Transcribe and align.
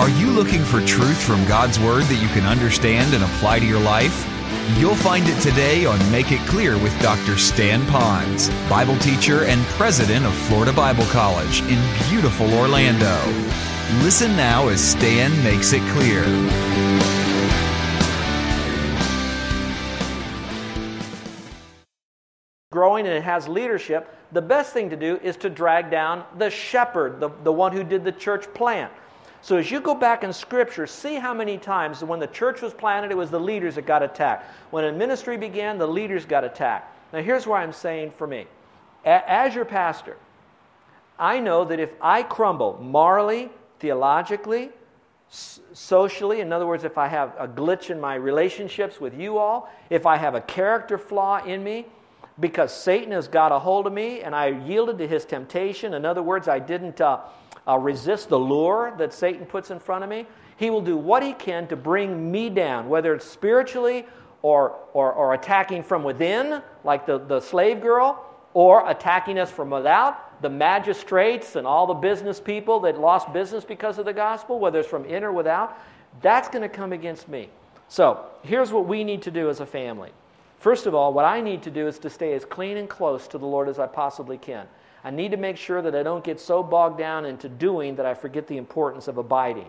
Are 0.00 0.08
you 0.08 0.30
looking 0.30 0.64
for 0.64 0.80
truth 0.86 1.22
from 1.22 1.44
God's 1.44 1.78
Word 1.78 2.04
that 2.04 2.22
you 2.22 2.28
can 2.28 2.46
understand 2.46 3.12
and 3.12 3.22
apply 3.22 3.58
to 3.58 3.66
your 3.66 3.80
life? 3.80 4.26
You'll 4.78 4.94
find 4.94 5.28
it 5.28 5.38
today 5.42 5.84
on 5.84 5.98
Make 6.10 6.32
It 6.32 6.40
Clear 6.48 6.78
with 6.78 6.98
Dr. 7.02 7.36
Stan 7.36 7.82
Ponz, 7.82 8.48
Bible 8.70 8.96
teacher 9.00 9.44
and 9.44 9.60
president 9.76 10.24
of 10.24 10.32
Florida 10.32 10.72
Bible 10.72 11.04
College 11.08 11.60
in 11.64 11.78
beautiful 12.08 12.50
Orlando. 12.54 13.14
Listen 14.02 14.34
now 14.38 14.68
as 14.68 14.80
Stan 14.80 15.30
makes 15.44 15.74
it 15.74 15.82
clear. 15.92 16.24
growing 22.70 23.04
and 23.04 23.14
it 23.14 23.22
has 23.22 23.46
leadership, 23.48 24.16
the 24.32 24.40
best 24.40 24.72
thing 24.72 24.88
to 24.88 24.96
do 24.96 25.18
is 25.22 25.36
to 25.36 25.50
drag 25.50 25.90
down 25.90 26.24
the 26.38 26.48
shepherd, 26.48 27.20
the, 27.20 27.28
the 27.44 27.52
one 27.52 27.72
who 27.72 27.84
did 27.84 28.04
the 28.04 28.12
church 28.12 28.46
plant. 28.54 28.90
So 29.42 29.56
as 29.56 29.70
you 29.70 29.80
go 29.80 29.94
back 29.94 30.22
in 30.22 30.32
Scripture, 30.32 30.86
see 30.86 31.14
how 31.14 31.32
many 31.32 31.56
times 31.56 32.04
when 32.04 32.20
the 32.20 32.26
church 32.26 32.60
was 32.60 32.74
planted, 32.74 33.10
it 33.10 33.16
was 33.16 33.30
the 33.30 33.40
leaders 33.40 33.76
that 33.76 33.86
got 33.86 34.02
attacked. 34.02 34.44
When 34.70 34.84
a 34.84 34.92
ministry 34.92 35.36
began, 35.36 35.78
the 35.78 35.86
leaders 35.86 36.24
got 36.24 36.44
attacked. 36.44 36.94
Now 37.12 37.22
here's 37.22 37.46
where 37.46 37.58
I'm 37.58 37.72
saying 37.72 38.12
for 38.12 38.26
me. 38.26 38.46
As 39.04 39.54
your 39.54 39.64
pastor, 39.64 40.16
I 41.18 41.40
know 41.40 41.64
that 41.64 41.80
if 41.80 41.92
I 42.00 42.22
crumble 42.22 42.78
morally, 42.82 43.50
theologically, 43.78 44.70
socially, 45.28 46.40
in 46.40 46.52
other 46.52 46.66
words, 46.66 46.84
if 46.84 46.98
I 46.98 47.08
have 47.08 47.34
a 47.38 47.48
glitch 47.48 47.90
in 47.90 48.00
my 48.00 48.16
relationships 48.16 49.00
with 49.00 49.18
you 49.18 49.38
all, 49.38 49.70
if 49.88 50.04
I 50.04 50.16
have 50.16 50.34
a 50.34 50.40
character 50.40 50.98
flaw 50.98 51.42
in 51.44 51.64
me, 51.64 51.86
because 52.40 52.74
Satan 52.74 53.12
has 53.12 53.28
got 53.28 53.52
a 53.52 53.58
hold 53.58 53.86
of 53.86 53.92
me 53.92 54.22
and 54.22 54.34
I 54.34 54.48
yielded 54.48 54.98
to 54.98 55.06
his 55.06 55.24
temptation. 55.24 55.94
In 55.94 56.04
other 56.04 56.22
words, 56.22 56.48
I 56.48 56.58
didn't 56.58 57.00
uh, 57.00 57.20
uh, 57.70 57.76
resist 57.78 58.28
the 58.28 58.38
lure 58.38 58.94
that 58.98 59.12
Satan 59.12 59.46
puts 59.46 59.70
in 59.70 59.78
front 59.78 60.02
of 60.02 60.10
me. 60.10 60.26
He 60.56 60.70
will 60.70 60.80
do 60.80 60.96
what 60.96 61.22
he 61.22 61.32
can 61.32 61.68
to 61.68 61.76
bring 61.76 62.30
me 62.30 62.50
down, 62.50 62.88
whether 62.88 63.14
it's 63.14 63.24
spiritually 63.24 64.06
or, 64.42 64.76
or, 64.92 65.12
or 65.12 65.34
attacking 65.34 65.82
from 65.84 66.02
within, 66.02 66.62
like 66.84 67.06
the, 67.06 67.18
the 67.18 67.40
slave 67.40 67.80
girl, 67.80 68.24
or 68.54 68.88
attacking 68.90 69.38
us 69.38 69.50
from 69.50 69.70
without, 69.70 70.42
the 70.42 70.50
magistrates 70.50 71.56
and 71.56 71.66
all 71.66 71.86
the 71.86 71.94
business 71.94 72.40
people 72.40 72.80
that 72.80 72.98
lost 72.98 73.32
business 73.32 73.64
because 73.64 73.98
of 73.98 74.04
the 74.04 74.12
gospel, 74.12 74.58
whether 74.58 74.80
it's 74.80 74.88
from 74.88 75.04
in 75.04 75.22
or 75.22 75.32
without. 75.32 75.78
That's 76.22 76.48
going 76.48 76.62
to 76.62 76.68
come 76.68 76.92
against 76.92 77.28
me. 77.28 77.48
So 77.88 78.24
here's 78.42 78.72
what 78.72 78.86
we 78.86 79.04
need 79.04 79.22
to 79.22 79.30
do 79.30 79.48
as 79.48 79.60
a 79.60 79.66
family. 79.66 80.10
First 80.58 80.86
of 80.86 80.94
all, 80.94 81.12
what 81.12 81.24
I 81.24 81.40
need 81.40 81.62
to 81.62 81.70
do 81.70 81.86
is 81.86 81.98
to 82.00 82.10
stay 82.10 82.34
as 82.34 82.44
clean 82.44 82.76
and 82.76 82.88
close 82.88 83.28
to 83.28 83.38
the 83.38 83.46
Lord 83.46 83.68
as 83.68 83.78
I 83.78 83.86
possibly 83.86 84.36
can. 84.36 84.66
I 85.02 85.10
need 85.10 85.30
to 85.30 85.36
make 85.36 85.56
sure 85.56 85.80
that 85.82 85.94
I 85.94 86.02
don't 86.02 86.22
get 86.24 86.40
so 86.40 86.62
bogged 86.62 86.98
down 86.98 87.24
into 87.24 87.48
doing 87.48 87.96
that 87.96 88.06
I 88.06 88.14
forget 88.14 88.46
the 88.46 88.56
importance 88.56 89.08
of 89.08 89.16
abiding. 89.16 89.68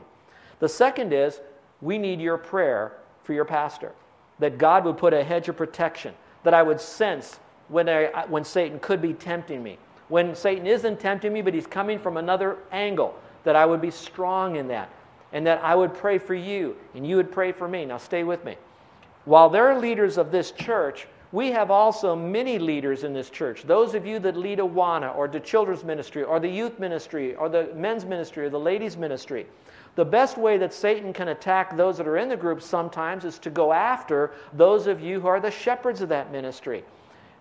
The 0.60 0.70
second 0.70 1.14
is 1.14 1.40
we 1.82 1.98
need 1.98 2.20
your 2.20 2.38
prayer 2.38 2.94
for 3.24 3.34
your 3.34 3.46
pastor, 3.46 3.94
that 4.40 4.58
God 4.58 4.86
would 4.86 4.98
put 4.98 5.14
a 5.14 5.24
hedge 5.24 5.48
of 5.48 5.58
protection, 5.58 6.14
that 6.44 6.54
I 6.54 6.64
would 6.64 6.82
sense 6.82 7.40
when, 7.70 7.88
I, 7.88 8.26
when 8.28 8.44
Satan 8.44 8.80
could 8.80 9.02
be 9.02 9.14
tempting 9.14 9.64
me. 9.64 9.78
When 10.10 10.36
Satan 10.36 10.68
isn't 10.68 11.00
tempting 11.00 11.32
me, 11.32 11.42
but 11.42 11.54
he's 11.54 11.68
coming 11.68 11.98
from 11.98 12.18
another 12.18 12.58
angle, 12.72 13.18
that 13.44 13.56
I 13.56 13.66
would 13.66 13.80
be 13.80 13.92
strong 13.92 14.58
in 14.58 14.68
that, 14.68 14.90
and 15.32 15.48
that 15.48 15.64
I 15.64 15.74
would 15.74 15.94
pray 15.94 16.18
for 16.18 16.36
you, 16.36 16.76
and 16.94 17.08
you 17.08 17.16
would 17.16 17.32
pray 17.32 17.52
for 17.52 17.68
me. 17.68 17.86
Now, 17.86 17.98
stay 17.98 18.24
with 18.24 18.44
me. 18.44 18.58
While 19.24 19.50
they're 19.50 19.78
leaders 19.80 20.18
of 20.18 20.32
this 20.32 20.52
church, 20.52 21.08
we 21.32 21.52
have 21.52 21.72
also 21.72 22.16
many 22.16 22.60
leaders 22.60 23.04
in 23.04 23.14
this 23.14 23.30
church. 23.30 23.64
Those 23.64 23.96
of 23.96 24.06
you 24.06 24.20
that 24.20 24.36
lead 24.36 24.60
Awana 24.60 25.16
or 25.16 25.28
the 25.28 25.40
children's 25.40 25.84
ministry 25.84 26.24
or 26.24 26.40
the 26.40 26.50
youth 26.50 26.78
ministry 26.80 27.36
or 27.36 27.48
the 27.48 27.70
men's 27.76 28.06
ministry 28.06 28.46
or 28.46 28.50
the 28.50 28.60
ladies' 28.60 28.98
ministry. 28.98 29.46
The 29.96 30.06
best 30.06 30.38
way 30.38 30.58
that 30.58 30.74
Satan 30.74 31.14
can 31.14 31.30
attack 31.30 31.76
those 31.76 31.98
that 31.98 32.08
are 32.08 32.18
in 32.18 32.30
the 32.30 32.38
group 32.38 32.62
sometimes 32.62 33.26
is 33.26 33.40
to 33.40 33.50
go 33.50 33.74
after 33.74 34.32
those 34.54 34.88
of 34.88 35.02
you 35.02 35.20
who 35.20 35.28
are 35.28 35.40
the 35.40 35.52
shepherds 35.52 36.02
of 36.02 36.10
that 36.10 36.32
ministry. 36.32 36.84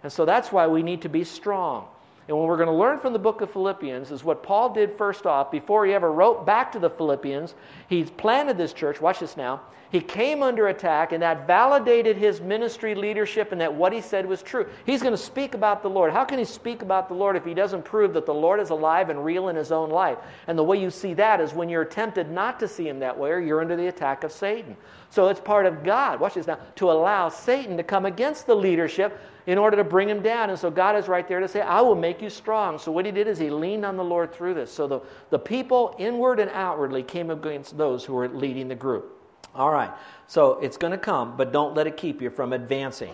And 0.03 0.13
so 0.13 0.25
that's 0.25 0.51
why 0.51 0.67
we 0.67 0.83
need 0.83 1.03
to 1.03 1.09
be 1.09 1.25
strong. 1.25 1.87
And 2.29 2.37
what 2.37 2.47
we're 2.47 2.57
going 2.57 2.69
to 2.69 2.73
learn 2.73 2.99
from 2.99 3.13
the 3.13 3.19
book 3.19 3.41
of 3.41 3.51
Philippians 3.51 4.11
is 4.13 4.23
what 4.23 4.43
Paul 4.43 4.73
did 4.73 4.97
first 4.97 5.27
off, 5.27 5.51
before 5.51 5.85
he 5.85 5.93
ever 5.93 6.13
wrote 6.13 6.47
back 6.47 6.71
to 6.73 6.79
the 6.79 6.91
Philippians, 6.91 7.55
he's 7.89 8.11
planted 8.11 8.57
this 8.57 8.73
church. 8.73 9.01
Watch 9.01 9.19
this 9.19 9.37
now. 9.37 9.63
He 9.91 10.01
came 10.01 10.41
under 10.41 10.69
attack, 10.69 11.11
and 11.11 11.21
that 11.23 11.49
validated 11.49 12.17
his 12.17 12.41
ministry 12.41 12.95
leadership 12.95 13.51
and 13.51 13.61
that 13.61 13.75
what 13.75 13.93
he 13.93 14.01
said 14.01 14.25
was 14.25 14.41
true. 14.41 14.69
He's 14.87 15.03
going 15.03 15.15
to 15.15 15.19
speak 15.19 15.55
about 15.55 15.83
the 15.83 15.91
Lord. 15.91 16.13
How 16.13 16.25
can 16.25 16.39
he 16.39 16.45
speak 16.45 16.83
about 16.83 17.09
the 17.09 17.15
Lord 17.15 17.35
if 17.35 17.45
he 17.45 17.55
doesn't 17.55 17.85
prove 17.85 18.15
that 18.15 18.25
the 18.25 18.33
Lord 18.33 18.61
is 18.61 18.71
alive 18.71 19.11
and 19.11 19.25
real 19.25 19.49
in 19.49 19.57
his 19.57 19.73
own 19.73 19.91
life? 19.91 20.19
And 20.47 20.57
the 20.57 20.63
way 20.63 20.81
you 20.81 20.91
see 20.91 21.13
that 21.15 21.41
is 21.41 21.55
when 21.55 21.69
you're 21.69 21.85
tempted 21.85 22.31
not 22.31 22.61
to 22.61 22.69
see 22.69 22.87
him 22.87 23.01
that 23.01 23.19
way, 23.19 23.31
or 23.31 23.41
you're 23.41 23.61
under 23.61 23.75
the 23.75 23.89
attack 23.89 24.23
of 24.23 24.31
Satan. 24.31 24.77
So 25.11 25.27
it's 25.27 25.41
part 25.41 25.67
of 25.67 25.83
God, 25.83 26.21
watch 26.21 26.35
this 26.35 26.47
now, 26.47 26.61
to 26.77 26.93
allow 26.93 27.29
Satan 27.29 27.77
to 27.77 27.83
come 27.83 28.07
against 28.07 28.47
the 28.47 28.55
leadership 28.55 29.19
in 29.49 29.59
order 29.59 29.77
to 29.77 29.83
bring 29.83 30.09
him 30.09 30.23
down. 30.23 30.51
And 30.51 30.59
so 30.59 30.71
God 30.71 30.95
is 30.95 31.09
right 31.09 31.27
there 31.27 31.41
to 31.41 31.49
say, 31.49 31.63
I 31.63 31.81
will 31.81 31.97
make 31.97 32.23
you 32.23 32.31
strong. 32.31 32.79
So 32.79 32.93
what 32.93 33.07
he 33.07 33.11
did 33.11 33.27
is 33.27 33.39
he 33.39 33.51
leaned 33.51 33.85
on 33.85 33.97
the 33.97 34.05
Lord 34.05 34.33
through 34.33 34.55
this. 34.55 34.73
So 34.73 34.87
the, 34.87 35.01
the 35.31 35.39
people, 35.41 35.97
inward 35.99 36.39
and 36.39 36.51
outwardly, 36.53 37.03
came 37.03 37.31
against 37.31 37.77
those 37.77 38.05
who 38.05 38.15
were 38.15 38.29
leading 38.29 38.69
the 38.69 38.77
group. 38.77 39.20
All 39.55 39.71
right, 39.71 39.91
so 40.27 40.59
it's 40.61 40.77
going 40.77 40.93
to 40.93 40.99
come, 40.99 41.37
but 41.37 41.53
don't 41.53 41.75
let 41.75 41.87
it 41.87 41.97
keep 41.97 42.23
you 42.23 42.31
from 42.31 42.53
advancing. 42.53 43.13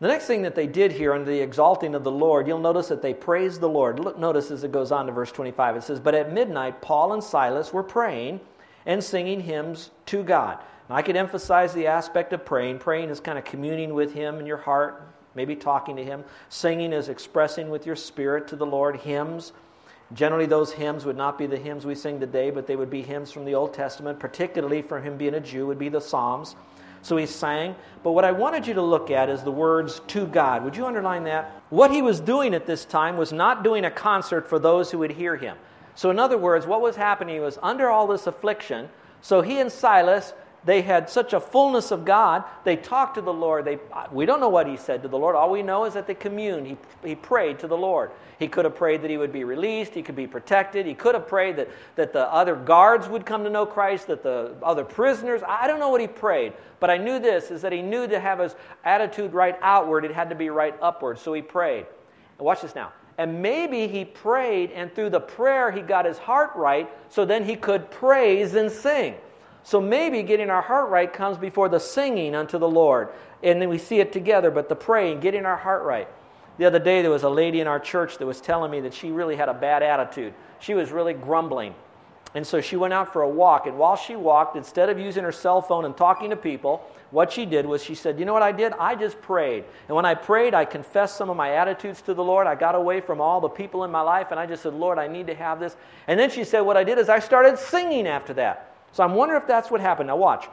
The 0.00 0.06
next 0.06 0.26
thing 0.26 0.42
that 0.42 0.54
they 0.54 0.68
did 0.68 0.92
here 0.92 1.12
under 1.12 1.28
the 1.28 1.40
exalting 1.40 1.96
of 1.96 2.04
the 2.04 2.10
Lord, 2.10 2.46
you'll 2.46 2.60
notice 2.60 2.86
that 2.88 3.02
they 3.02 3.12
praised 3.12 3.60
the 3.60 3.68
Lord. 3.68 3.98
Look, 3.98 4.16
notice 4.16 4.52
as 4.52 4.62
it 4.62 4.70
goes 4.70 4.92
on 4.92 5.06
to 5.06 5.12
verse 5.12 5.32
25, 5.32 5.76
it 5.76 5.82
says, 5.82 5.98
But 5.98 6.14
at 6.14 6.32
midnight, 6.32 6.80
Paul 6.80 7.14
and 7.14 7.24
Silas 7.24 7.72
were 7.72 7.82
praying 7.82 8.40
and 8.86 9.02
singing 9.02 9.40
hymns 9.40 9.90
to 10.06 10.22
God. 10.22 10.58
I 10.88 11.02
could 11.02 11.16
emphasize 11.16 11.74
the 11.74 11.88
aspect 11.88 12.32
of 12.32 12.44
praying. 12.44 12.78
Praying 12.78 13.10
is 13.10 13.20
kind 13.20 13.38
of 13.38 13.44
communing 13.44 13.92
with 13.92 14.14
Him 14.14 14.38
in 14.38 14.46
your 14.46 14.56
heart, 14.56 15.06
maybe 15.34 15.56
talking 15.56 15.96
to 15.96 16.04
Him. 16.04 16.24
Singing 16.48 16.92
is 16.92 17.08
expressing 17.08 17.68
with 17.68 17.84
your 17.84 17.96
spirit 17.96 18.48
to 18.48 18.56
the 18.56 18.64
Lord. 18.64 18.96
Hymns 18.96 19.52
Generally, 20.14 20.46
those 20.46 20.72
hymns 20.72 21.04
would 21.04 21.16
not 21.16 21.36
be 21.36 21.46
the 21.46 21.56
hymns 21.56 21.84
we 21.84 21.94
sing 21.94 22.18
today, 22.18 22.50
but 22.50 22.66
they 22.66 22.76
would 22.76 22.90
be 22.90 23.02
hymns 23.02 23.30
from 23.30 23.44
the 23.44 23.54
Old 23.54 23.74
Testament, 23.74 24.18
particularly 24.18 24.80
for 24.80 25.00
him 25.00 25.18
being 25.18 25.34
a 25.34 25.40
Jew, 25.40 25.66
would 25.66 25.78
be 25.78 25.90
the 25.90 26.00
Psalms. 26.00 26.56
So 27.02 27.16
he 27.16 27.26
sang. 27.26 27.74
But 28.02 28.12
what 28.12 28.24
I 28.24 28.32
wanted 28.32 28.66
you 28.66 28.74
to 28.74 28.82
look 28.82 29.10
at 29.10 29.28
is 29.28 29.42
the 29.42 29.52
words 29.52 30.00
to 30.08 30.26
God. 30.26 30.64
Would 30.64 30.76
you 30.76 30.86
underline 30.86 31.24
that? 31.24 31.62
What 31.70 31.90
he 31.90 32.02
was 32.02 32.20
doing 32.20 32.54
at 32.54 32.66
this 32.66 32.84
time 32.84 33.16
was 33.16 33.32
not 33.32 33.62
doing 33.62 33.84
a 33.84 33.90
concert 33.90 34.48
for 34.48 34.58
those 34.58 34.90
who 34.90 34.98
would 34.98 35.12
hear 35.12 35.36
him. 35.36 35.56
So, 35.94 36.10
in 36.10 36.18
other 36.18 36.38
words, 36.38 36.66
what 36.66 36.80
was 36.80 36.96
happening 36.96 37.40
was 37.40 37.58
under 37.62 37.90
all 37.90 38.06
this 38.06 38.26
affliction, 38.26 38.88
so 39.20 39.42
he 39.42 39.60
and 39.60 39.70
Silas 39.70 40.32
they 40.64 40.82
had 40.82 41.08
such 41.08 41.32
a 41.32 41.40
fullness 41.40 41.90
of 41.90 42.04
God. 42.04 42.44
They 42.64 42.76
talked 42.76 43.14
to 43.14 43.20
the 43.20 43.32
Lord. 43.32 43.64
They, 43.64 43.78
uh, 43.92 44.06
we 44.10 44.26
don't 44.26 44.40
know 44.40 44.48
what 44.48 44.66
he 44.66 44.76
said 44.76 45.02
to 45.02 45.08
the 45.08 45.18
Lord. 45.18 45.36
All 45.36 45.50
we 45.50 45.62
know 45.62 45.84
is 45.84 45.94
that 45.94 46.06
they 46.06 46.14
communed. 46.14 46.66
He, 46.66 46.76
he 47.04 47.14
prayed 47.14 47.58
to 47.60 47.68
the 47.68 47.76
Lord. 47.76 48.10
He 48.38 48.48
could 48.48 48.64
have 48.64 48.74
prayed 48.74 49.02
that 49.02 49.10
he 49.10 49.16
would 49.16 49.32
be 49.32 49.44
released. 49.44 49.94
He 49.94 50.02
could 50.02 50.16
be 50.16 50.26
protected. 50.26 50.86
He 50.86 50.94
could 50.94 51.14
have 51.14 51.26
prayed 51.26 51.56
that, 51.56 51.68
that 51.96 52.12
the 52.12 52.32
other 52.32 52.54
guards 52.54 53.08
would 53.08 53.24
come 53.24 53.44
to 53.44 53.50
know 53.50 53.66
Christ, 53.66 54.08
that 54.08 54.22
the 54.22 54.54
other 54.62 54.84
prisoners. 54.84 55.42
I 55.46 55.66
don't 55.66 55.80
know 55.80 55.90
what 55.90 56.00
he 56.00 56.06
prayed, 56.06 56.52
but 56.80 56.90
I 56.90 56.96
knew 56.96 57.18
this 57.18 57.50
is 57.50 57.62
that 57.62 57.72
he 57.72 57.82
knew 57.82 58.06
to 58.06 58.20
have 58.20 58.38
his 58.38 58.54
attitude 58.84 59.34
right 59.34 59.56
outward, 59.62 60.04
it 60.04 60.12
had 60.12 60.28
to 60.30 60.36
be 60.36 60.50
right 60.50 60.74
upward. 60.82 61.18
So 61.18 61.32
he 61.32 61.42
prayed. 61.42 61.86
Watch 62.38 62.62
this 62.62 62.74
now. 62.74 62.92
And 63.18 63.42
maybe 63.42 63.88
he 63.88 64.04
prayed, 64.04 64.70
and 64.70 64.94
through 64.94 65.10
the 65.10 65.20
prayer, 65.20 65.72
he 65.72 65.80
got 65.80 66.04
his 66.04 66.18
heart 66.18 66.52
right, 66.54 66.88
so 67.08 67.24
then 67.24 67.44
he 67.44 67.56
could 67.56 67.90
praise 67.90 68.54
and 68.54 68.70
sing. 68.70 69.16
So 69.68 69.82
maybe 69.82 70.22
getting 70.22 70.48
our 70.48 70.62
heart 70.62 70.88
right 70.88 71.12
comes 71.12 71.36
before 71.36 71.68
the 71.68 71.78
singing 71.78 72.34
unto 72.34 72.56
the 72.56 72.66
Lord. 72.66 73.10
And 73.42 73.60
then 73.60 73.68
we 73.68 73.76
see 73.76 74.00
it 74.00 74.14
together, 74.14 74.50
but 74.50 74.70
the 74.70 74.74
praying, 74.74 75.20
getting 75.20 75.44
our 75.44 75.58
heart 75.58 75.82
right. 75.82 76.08
The 76.56 76.64
other 76.64 76.78
day, 76.78 77.02
there 77.02 77.10
was 77.10 77.22
a 77.22 77.28
lady 77.28 77.60
in 77.60 77.66
our 77.66 77.78
church 77.78 78.16
that 78.16 78.24
was 78.24 78.40
telling 78.40 78.70
me 78.70 78.80
that 78.80 78.94
she 78.94 79.10
really 79.10 79.36
had 79.36 79.50
a 79.50 79.52
bad 79.52 79.82
attitude. 79.82 80.32
She 80.58 80.72
was 80.72 80.90
really 80.90 81.12
grumbling. 81.12 81.74
And 82.34 82.46
so 82.46 82.62
she 82.62 82.76
went 82.76 82.94
out 82.94 83.12
for 83.12 83.20
a 83.20 83.28
walk. 83.28 83.66
And 83.66 83.76
while 83.76 83.96
she 83.96 84.16
walked, 84.16 84.56
instead 84.56 84.88
of 84.88 84.98
using 84.98 85.22
her 85.22 85.32
cell 85.32 85.60
phone 85.60 85.84
and 85.84 85.94
talking 85.94 86.30
to 86.30 86.36
people, 86.36 86.82
what 87.10 87.30
she 87.30 87.44
did 87.44 87.66
was 87.66 87.84
she 87.84 87.94
said, 87.94 88.18
You 88.18 88.24
know 88.24 88.32
what 88.32 88.42
I 88.42 88.52
did? 88.52 88.72
I 88.72 88.94
just 88.94 89.20
prayed. 89.20 89.64
And 89.86 89.94
when 89.94 90.06
I 90.06 90.14
prayed, 90.14 90.54
I 90.54 90.64
confessed 90.64 91.18
some 91.18 91.28
of 91.28 91.36
my 91.36 91.56
attitudes 91.56 92.00
to 92.02 92.14
the 92.14 92.24
Lord. 92.24 92.46
I 92.46 92.54
got 92.54 92.74
away 92.74 93.02
from 93.02 93.20
all 93.20 93.42
the 93.42 93.50
people 93.50 93.84
in 93.84 93.90
my 93.90 94.00
life 94.00 94.28
and 94.30 94.40
I 94.40 94.46
just 94.46 94.62
said, 94.62 94.72
Lord, 94.72 94.98
I 94.98 95.08
need 95.08 95.26
to 95.26 95.34
have 95.34 95.60
this. 95.60 95.76
And 96.06 96.18
then 96.18 96.30
she 96.30 96.44
said, 96.44 96.62
What 96.62 96.78
I 96.78 96.84
did 96.84 96.96
is 96.96 97.10
I 97.10 97.18
started 97.18 97.58
singing 97.58 98.06
after 98.06 98.32
that. 98.32 98.64
So 98.92 99.04
I'm 99.04 99.14
wondering 99.14 99.40
if 99.40 99.46
that's 99.46 99.70
what 99.70 99.80
happened. 99.80 100.08
Now, 100.08 100.16
watch. 100.16 100.48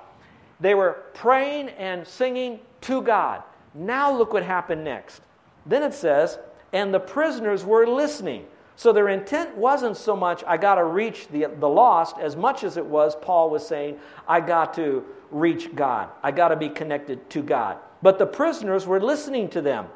They 0.60 0.76
were 0.76 1.04
praying 1.14 1.70
and 1.70 2.08
singing 2.08 2.60
to 2.82 3.02
God. 3.02 3.44
Now, 3.74 4.16
look 4.16 4.34
what 4.34 4.44
happened 4.44 4.84
next. 4.84 5.22
Then 5.66 5.84
it 5.84 5.94
says, 5.94 6.38
and 6.72 6.94
the 6.94 7.00
prisoners 7.00 7.64
were 7.64 7.88
listening. 7.88 8.46
So 8.78 8.92
their 8.92 9.10
intent 9.10 9.56
wasn't 9.56 9.96
so 9.98 10.16
much, 10.16 10.44
I 10.46 10.58
got 10.58 10.76
to 10.76 10.84
reach 10.84 11.30
the, 11.30 11.46
the 11.60 11.70
lost, 11.70 12.18
as 12.20 12.36
much 12.36 12.64
as 12.64 12.78
it 12.78 12.86
was, 12.86 13.16
Paul 13.16 13.50
was 13.50 13.66
saying, 13.66 13.98
I 14.28 14.42
got 14.42 14.74
to 14.76 15.06
reach 15.32 15.74
God. 15.76 16.10
I 16.22 16.32
got 16.32 16.50
to 16.50 16.56
be 16.56 16.70
connected 16.70 17.30
to 17.32 17.42
God. 17.42 17.78
But 18.02 18.20
the 18.20 18.26
prisoners 18.26 18.86
were 18.86 19.00
listening 19.00 19.50
to 19.50 19.62
them. 19.62 19.88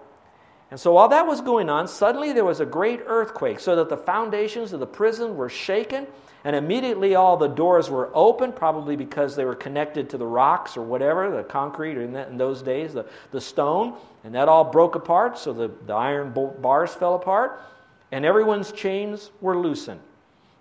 And 0.72 0.80
so 0.80 0.94
while 0.94 1.08
that 1.10 1.26
was 1.26 1.42
going 1.42 1.70
on, 1.70 1.88
suddenly 1.88 2.32
there 2.32 2.46
was 2.46 2.60
a 2.60 2.66
great 2.66 3.02
earthquake, 3.06 3.60
so 3.60 3.76
that 3.78 3.90
the 3.90 3.98
foundations 3.98 4.72
of 4.72 4.80
the 4.80 4.88
prison 4.88 5.36
were 5.36 5.50
shaken, 5.50 6.06
and 6.44 6.56
immediately 6.56 7.16
all 7.16 7.38
the 7.38 7.48
doors 7.48 7.90
were 7.90 8.12
open, 8.14 8.54
probably 8.54 8.96
because 8.96 9.36
they 9.36 9.46
were 9.46 9.56
connected 9.56 10.10
to 10.12 10.18
the 10.18 10.26
rocks 10.26 10.78
or 10.78 10.84
whatever, 10.84 11.36
the 11.36 11.44
concrete, 11.44 11.98
or 11.98 12.04
in, 12.04 12.14
that, 12.14 12.30
in 12.30 12.38
those 12.38 12.62
days, 12.62 12.94
the, 12.94 13.06
the 13.32 13.42
stone, 13.42 13.98
and 14.24 14.36
that 14.36 14.48
all 14.48 14.64
broke 14.64 14.96
apart, 14.96 15.38
so 15.38 15.54
the, 15.54 15.72
the 15.88 15.94
iron 15.94 16.34
bars 16.62 16.94
fell 16.94 17.16
apart, 17.16 17.62
and 18.12 18.24
everyone's 18.24 18.72
chains 18.72 19.32
were 19.42 19.58
loosened. 19.58 20.00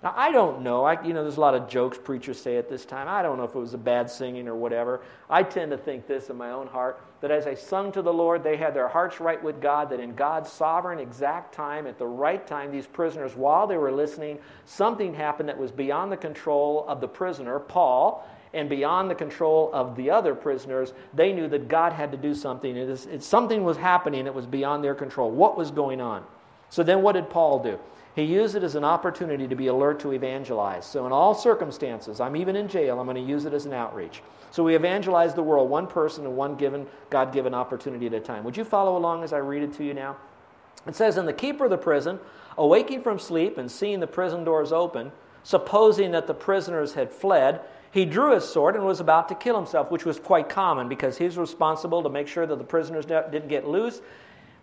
Now, 0.00 0.14
I 0.16 0.30
don't 0.30 0.62
know. 0.62 0.84
I, 0.84 1.02
you 1.02 1.12
know, 1.12 1.22
there's 1.22 1.38
a 1.38 1.40
lot 1.40 1.56
of 1.56 1.68
jokes 1.68 1.98
preachers 1.98 2.40
say 2.40 2.56
at 2.56 2.68
this 2.68 2.84
time. 2.84 3.08
I 3.08 3.20
don't 3.20 3.36
know 3.36 3.42
if 3.42 3.54
it 3.54 3.58
was 3.58 3.74
a 3.74 3.78
bad 3.78 4.08
singing 4.08 4.46
or 4.46 4.54
whatever. 4.54 5.00
I 5.28 5.42
tend 5.42 5.72
to 5.72 5.76
think 5.76 6.06
this 6.06 6.30
in 6.30 6.36
my 6.36 6.52
own 6.52 6.68
heart 6.68 7.00
that 7.20 7.32
as 7.32 7.46
they 7.46 7.56
sung 7.56 7.90
to 7.92 8.02
the 8.02 8.12
Lord, 8.12 8.44
they 8.44 8.56
had 8.56 8.74
their 8.74 8.86
hearts 8.86 9.18
right 9.18 9.42
with 9.42 9.60
God, 9.60 9.90
that 9.90 9.98
in 9.98 10.14
God's 10.14 10.52
sovereign, 10.52 11.00
exact 11.00 11.52
time, 11.52 11.88
at 11.88 11.98
the 11.98 12.06
right 12.06 12.46
time, 12.46 12.70
these 12.70 12.86
prisoners, 12.86 13.34
while 13.34 13.66
they 13.66 13.76
were 13.76 13.90
listening, 13.90 14.38
something 14.66 15.12
happened 15.12 15.48
that 15.48 15.58
was 15.58 15.72
beyond 15.72 16.12
the 16.12 16.16
control 16.16 16.84
of 16.86 17.00
the 17.00 17.08
prisoner, 17.08 17.58
Paul, 17.58 18.24
and 18.54 18.68
beyond 18.68 19.10
the 19.10 19.16
control 19.16 19.68
of 19.72 19.96
the 19.96 20.10
other 20.10 20.32
prisoners. 20.34 20.92
They 21.12 21.32
knew 21.32 21.48
that 21.48 21.66
God 21.66 21.92
had 21.92 22.12
to 22.12 22.16
do 22.16 22.34
something. 22.34 22.76
It 22.76 22.88
is, 22.88 23.06
it, 23.06 23.24
something 23.24 23.64
was 23.64 23.76
happening 23.76 24.24
that 24.24 24.34
was 24.34 24.46
beyond 24.46 24.84
their 24.84 24.94
control. 24.94 25.32
What 25.32 25.58
was 25.58 25.72
going 25.72 26.00
on? 26.00 26.24
So 26.70 26.84
then, 26.84 27.02
what 27.02 27.12
did 27.12 27.28
Paul 27.30 27.62
do? 27.62 27.80
He 28.18 28.24
used 28.24 28.56
it 28.56 28.64
as 28.64 28.74
an 28.74 28.82
opportunity 28.82 29.46
to 29.46 29.54
be 29.54 29.68
alert 29.68 30.00
to 30.00 30.10
evangelize. 30.10 30.84
So, 30.84 31.06
in 31.06 31.12
all 31.12 31.36
circumstances, 31.36 32.18
I'm 32.18 32.34
even 32.34 32.56
in 32.56 32.66
jail, 32.66 32.98
I'm 32.98 33.06
going 33.06 33.14
to 33.14 33.22
use 33.22 33.44
it 33.44 33.54
as 33.54 33.64
an 33.64 33.72
outreach. 33.72 34.22
So, 34.50 34.64
we 34.64 34.74
evangelize 34.74 35.34
the 35.34 35.42
world, 35.44 35.70
one 35.70 35.86
person 35.86 36.26
and 36.26 36.36
one 36.36 36.56
given, 36.56 36.88
God 37.10 37.32
given 37.32 37.54
opportunity 37.54 38.08
at 38.08 38.14
a 38.14 38.18
time. 38.18 38.42
Would 38.42 38.56
you 38.56 38.64
follow 38.64 38.96
along 38.96 39.22
as 39.22 39.32
I 39.32 39.38
read 39.38 39.62
it 39.62 39.72
to 39.74 39.84
you 39.84 39.94
now? 39.94 40.16
It 40.84 40.96
says, 40.96 41.16
And 41.16 41.28
the 41.28 41.32
keeper 41.32 41.66
of 41.66 41.70
the 41.70 41.78
prison, 41.78 42.18
awaking 42.56 43.02
from 43.02 43.20
sleep 43.20 43.56
and 43.56 43.70
seeing 43.70 44.00
the 44.00 44.08
prison 44.08 44.42
doors 44.42 44.72
open, 44.72 45.12
supposing 45.44 46.10
that 46.10 46.26
the 46.26 46.34
prisoners 46.34 46.94
had 46.94 47.12
fled, 47.12 47.60
he 47.92 48.04
drew 48.04 48.34
his 48.34 48.42
sword 48.42 48.74
and 48.74 48.84
was 48.84 48.98
about 48.98 49.28
to 49.28 49.36
kill 49.36 49.54
himself, 49.54 49.92
which 49.92 50.04
was 50.04 50.18
quite 50.18 50.48
common 50.48 50.88
because 50.88 51.18
he 51.18 51.24
was 51.24 51.38
responsible 51.38 52.02
to 52.02 52.08
make 52.08 52.26
sure 52.26 52.46
that 52.46 52.58
the 52.58 52.64
prisoners 52.64 53.06
didn't 53.06 53.46
get 53.46 53.68
loose. 53.68 54.00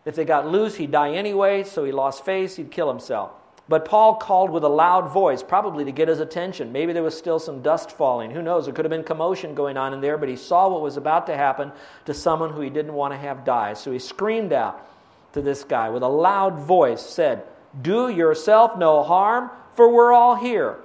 If 0.04 0.16
they 0.16 0.26
got 0.26 0.46
loose, 0.46 0.76
he'd 0.76 0.92
die 0.92 1.14
anyway, 1.14 1.64
so 1.64 1.86
he 1.86 1.94
lost 1.94 2.26
face, 2.26 2.58
he'd 2.58 2.70
kill 2.70 2.90
himself. 2.90 3.32
But 3.68 3.86
Paul 3.86 4.16
called 4.16 4.52
with 4.52 4.64
a 4.64 4.70
loud 4.70 5.10
voice, 5.12 5.42
probably 5.42 5.86
to 5.86 5.92
get 5.92 6.08
his 6.08 6.20
attention. 6.20 6.72
Maybe 6.72 6.94
there 6.94 7.02
was 7.02 7.18
still 7.18 7.40
some 7.40 7.64
dust 7.64 7.92
falling. 7.92 8.30
Who 8.30 8.44
knows? 8.44 8.66
There 8.66 8.74
could 8.74 8.86
have 8.86 8.92
been 8.92 9.04
commotion 9.04 9.56
going 9.56 9.76
on 9.76 9.92
in 9.92 10.02
there, 10.02 10.18
but 10.18 10.30
he 10.30 10.36
saw 10.36 10.70
what 10.70 10.82
was 10.82 10.98
about 10.98 11.26
to 11.28 11.36
happen 11.36 11.72
to 12.06 12.14
someone 12.14 12.52
who 12.52 12.62
he 12.62 12.70
didn't 12.70 12.94
want 12.94 13.14
to 13.14 13.18
have 13.18 13.44
die. 13.44 13.74
So 13.74 13.92
he 13.92 13.98
screamed 13.98 14.54
out 14.54 14.88
to 15.34 15.42
this 15.42 15.64
guy 15.64 15.90
with 15.90 16.04
a 16.04 16.08
loud 16.08 16.60
voice, 16.60 17.02
said, 17.02 17.44
Do 17.82 18.10
yourself 18.10 18.78
no 18.78 19.02
harm, 19.02 19.50
for 19.74 19.92
we're 19.92 20.14
all 20.14 20.36
here. 20.36 20.78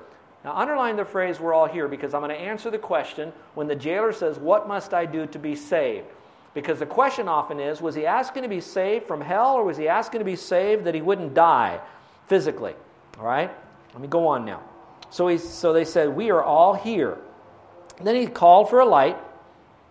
Now, 0.42 0.56
underline 0.56 0.96
the 0.96 1.04
phrase, 1.04 1.38
we're 1.38 1.52
all 1.52 1.68
here, 1.68 1.86
because 1.86 2.14
I'm 2.14 2.22
going 2.22 2.34
to 2.34 2.40
answer 2.40 2.70
the 2.70 2.78
question 2.78 3.30
when 3.54 3.66
the 3.66 3.76
jailer 3.76 4.12
says, 4.12 4.38
What 4.38 4.66
must 4.66 4.94
I 4.94 5.04
do 5.04 5.26
to 5.26 5.38
be 5.38 5.54
saved? 5.54 6.06
Because 6.54 6.78
the 6.78 6.86
question 6.86 7.28
often 7.28 7.60
is, 7.60 7.82
was 7.82 7.94
he 7.94 8.06
asking 8.06 8.42
to 8.42 8.48
be 8.48 8.60
saved 8.60 9.06
from 9.06 9.20
hell, 9.20 9.54
or 9.54 9.64
was 9.64 9.76
he 9.76 9.86
asking 9.86 10.20
to 10.20 10.24
be 10.24 10.34
saved 10.34 10.84
that 10.84 10.94
he 10.94 11.02
wouldn't 11.02 11.34
die? 11.34 11.78
Physically. 12.30 12.74
All 13.18 13.26
right? 13.26 13.50
Let 13.92 14.00
me 14.00 14.08
go 14.08 14.26
on 14.28 14.46
now. 14.46 14.62
So, 15.10 15.26
he, 15.28 15.36
so 15.36 15.74
they 15.74 15.84
said, 15.84 16.08
We 16.08 16.30
are 16.30 16.42
all 16.42 16.72
here. 16.72 17.18
And 17.98 18.06
then 18.06 18.16
he 18.16 18.26
called 18.26 18.70
for 18.70 18.80
a 18.80 18.86
light, 18.86 19.18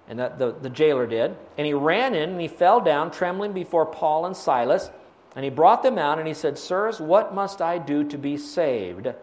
and 0.07 0.17
that 0.17 0.39
the, 0.39 0.53
the 0.53 0.69
jailer 0.69 1.05
did. 1.05 1.35
And 1.57 1.67
he 1.67 1.73
ran 1.73 2.15
in 2.15 2.31
and 2.31 2.41
he 2.41 2.47
fell 2.47 2.81
down, 2.81 3.11
trembling 3.11 3.53
before 3.53 3.85
Paul 3.85 4.25
and 4.25 4.35
Silas. 4.35 4.89
And 5.35 5.43
he 5.43 5.51
brought 5.51 5.83
them 5.83 5.99
out 5.99 6.17
and 6.17 6.27
he 6.27 6.33
said, 6.33 6.57
Sirs, 6.57 6.99
what 6.99 7.35
must 7.35 7.61
I 7.61 7.77
do 7.77 8.03
to 8.05 8.17
be 8.17 8.35
saved? 8.35 9.13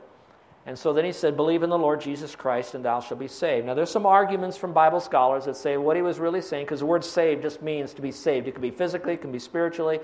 And 0.64 0.78
so 0.78 0.92
then 0.92 1.04
he 1.04 1.12
said, 1.12 1.36
Believe 1.36 1.64
in 1.64 1.70
the 1.70 1.78
Lord 1.78 2.00
Jesus 2.00 2.36
Christ 2.36 2.74
and 2.74 2.84
thou 2.84 3.00
shalt 3.00 3.18
be 3.18 3.28
saved. 3.28 3.66
Now 3.66 3.74
there's 3.74 3.90
some 3.90 4.06
arguments 4.06 4.56
from 4.56 4.72
Bible 4.72 5.00
scholars 5.00 5.46
that 5.46 5.56
say 5.56 5.76
what 5.76 5.96
he 5.96 6.02
was 6.02 6.20
really 6.20 6.40
saying, 6.40 6.66
because 6.66 6.80
the 6.80 6.86
word 6.86 7.04
saved 7.04 7.42
just 7.42 7.62
means 7.62 7.92
to 7.94 8.02
be 8.02 8.12
saved. 8.12 8.46
It 8.46 8.52
can 8.52 8.62
be 8.62 8.70
physically, 8.70 9.14
it 9.14 9.20
can 9.20 9.32
be 9.32 9.38
spiritually. 9.40 9.98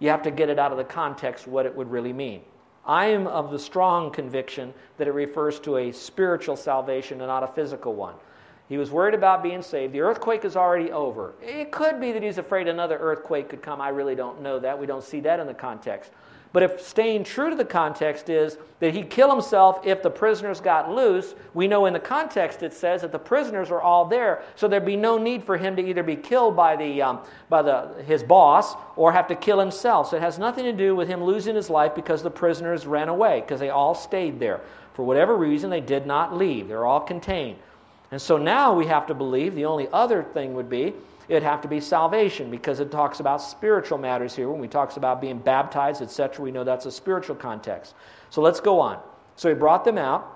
You 0.00 0.08
have 0.08 0.22
to 0.22 0.32
get 0.32 0.48
it 0.48 0.58
out 0.58 0.72
of 0.72 0.78
the 0.78 0.84
context 0.84 1.46
what 1.46 1.66
it 1.66 1.74
would 1.74 1.90
really 1.90 2.12
mean. 2.12 2.42
I 2.86 3.06
am 3.06 3.26
of 3.26 3.50
the 3.50 3.58
strong 3.58 4.10
conviction 4.10 4.74
that 4.98 5.08
it 5.08 5.12
refers 5.12 5.58
to 5.60 5.76
a 5.78 5.92
spiritual 5.92 6.56
salvation 6.56 7.20
and 7.20 7.28
not 7.28 7.42
a 7.42 7.48
physical 7.48 7.94
one. 7.94 8.14
He 8.68 8.78
was 8.78 8.90
worried 8.90 9.14
about 9.14 9.42
being 9.42 9.62
saved. 9.62 9.92
The 9.92 10.00
earthquake 10.00 10.44
is 10.44 10.56
already 10.56 10.90
over. 10.90 11.34
It 11.42 11.70
could 11.70 12.00
be 12.00 12.12
that 12.12 12.22
he's 12.22 12.38
afraid 12.38 12.66
another 12.66 12.98
earthquake 12.98 13.48
could 13.48 13.62
come. 13.62 13.80
I 13.80 13.90
really 13.90 14.14
don't 14.14 14.40
know 14.40 14.58
that. 14.58 14.78
We 14.78 14.86
don't 14.86 15.04
see 15.04 15.20
that 15.20 15.38
in 15.38 15.46
the 15.46 15.54
context. 15.54 16.12
But 16.54 16.62
if 16.62 16.80
staying 16.80 17.24
true 17.24 17.50
to 17.50 17.56
the 17.56 17.64
context 17.64 18.30
is 18.30 18.58
that 18.78 18.94
he'd 18.94 19.10
kill 19.10 19.28
himself 19.28 19.84
if 19.84 20.04
the 20.04 20.10
prisoners 20.10 20.60
got 20.60 20.88
loose, 20.88 21.34
we 21.52 21.66
know 21.66 21.86
in 21.86 21.92
the 21.92 21.98
context 21.98 22.62
it 22.62 22.72
says 22.72 23.00
that 23.00 23.10
the 23.10 23.18
prisoners 23.18 23.72
are 23.72 23.80
all 23.80 24.04
there, 24.04 24.40
so 24.54 24.68
there'd 24.68 24.86
be 24.86 24.94
no 24.94 25.18
need 25.18 25.42
for 25.42 25.56
him 25.56 25.74
to 25.74 25.82
either 25.82 26.04
be 26.04 26.14
killed 26.14 26.54
by, 26.54 26.76
the, 26.76 27.02
um, 27.02 27.18
by 27.48 27.60
the, 27.60 28.00
his 28.06 28.22
boss 28.22 28.76
or 28.94 29.10
have 29.10 29.26
to 29.26 29.34
kill 29.34 29.58
himself. 29.58 30.10
So 30.10 30.16
it 30.16 30.22
has 30.22 30.38
nothing 30.38 30.62
to 30.62 30.72
do 30.72 30.94
with 30.94 31.08
him 31.08 31.24
losing 31.24 31.56
his 31.56 31.70
life 31.70 31.92
because 31.92 32.22
the 32.22 32.30
prisoners 32.30 32.86
ran 32.86 33.08
away, 33.08 33.40
because 33.40 33.58
they 33.58 33.70
all 33.70 33.96
stayed 33.96 34.38
there. 34.38 34.60
For 34.92 35.04
whatever 35.04 35.36
reason, 35.36 35.70
they 35.70 35.80
did 35.80 36.06
not 36.06 36.36
leave, 36.36 36.68
they're 36.68 36.86
all 36.86 37.00
contained. 37.00 37.58
And 38.12 38.22
so 38.22 38.38
now 38.38 38.72
we 38.72 38.86
have 38.86 39.08
to 39.08 39.14
believe 39.14 39.56
the 39.56 39.64
only 39.64 39.88
other 39.92 40.22
thing 40.22 40.54
would 40.54 40.70
be 40.70 40.94
it'd 41.28 41.42
have 41.42 41.60
to 41.62 41.68
be 41.68 41.80
salvation 41.80 42.50
because 42.50 42.80
it 42.80 42.90
talks 42.90 43.20
about 43.20 43.42
spiritual 43.42 43.98
matters 43.98 44.34
here. 44.34 44.48
When 44.48 44.60
we 44.60 44.68
talks 44.68 44.96
about 44.96 45.20
being 45.20 45.38
baptized, 45.38 46.02
etc., 46.02 46.44
we 46.44 46.50
know 46.50 46.64
that's 46.64 46.86
a 46.86 46.92
spiritual 46.92 47.36
context. 47.36 47.94
So 48.30 48.42
let's 48.42 48.60
go 48.60 48.80
on. 48.80 49.00
So 49.36 49.48
he 49.48 49.54
brought 49.54 49.84
them 49.84 49.98
out, 49.98 50.30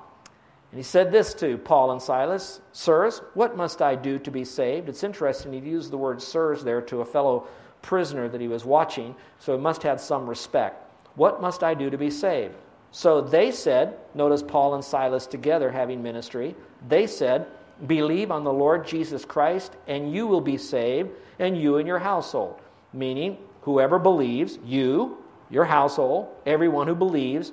and 0.70 0.78
he 0.78 0.84
said 0.84 1.12
this 1.12 1.34
to 1.34 1.56
Paul 1.58 1.92
and 1.92 2.02
Silas 2.02 2.60
Sirs, 2.72 3.22
what 3.34 3.56
must 3.56 3.80
I 3.80 3.94
do 3.94 4.18
to 4.18 4.30
be 4.30 4.44
saved? 4.44 4.88
It's 4.88 5.04
interesting, 5.04 5.52
he 5.52 5.58
used 5.60 5.90
the 5.90 5.98
word 5.98 6.20
sirs 6.20 6.64
there 6.64 6.82
to 6.82 7.00
a 7.00 7.04
fellow 7.04 7.46
prisoner 7.80 8.28
that 8.28 8.40
he 8.40 8.48
was 8.48 8.64
watching, 8.64 9.14
so 9.38 9.56
he 9.56 9.62
must 9.62 9.82
have 9.82 10.00
some 10.00 10.28
respect. 10.28 10.84
What 11.14 11.40
must 11.40 11.62
I 11.62 11.74
do 11.74 11.90
to 11.90 11.98
be 11.98 12.10
saved? 12.10 12.54
So 12.90 13.20
they 13.20 13.50
said, 13.50 13.98
notice 14.14 14.42
Paul 14.42 14.74
and 14.74 14.84
Silas 14.84 15.26
together 15.26 15.70
having 15.70 16.02
ministry, 16.02 16.54
they 16.88 17.06
said, 17.06 17.46
Believe 17.86 18.30
on 18.30 18.44
the 18.44 18.52
Lord 18.52 18.86
Jesus 18.86 19.24
Christ, 19.24 19.72
and 19.86 20.12
you 20.12 20.26
will 20.26 20.40
be 20.40 20.56
saved, 20.56 21.10
and 21.38 21.60
you 21.60 21.76
and 21.76 21.86
your 21.86 21.98
household. 21.98 22.60
Meaning, 22.92 23.38
whoever 23.62 23.98
believes, 23.98 24.58
you, 24.64 25.18
your 25.50 25.64
household, 25.64 26.28
everyone 26.46 26.88
who 26.88 26.94
believes, 26.94 27.52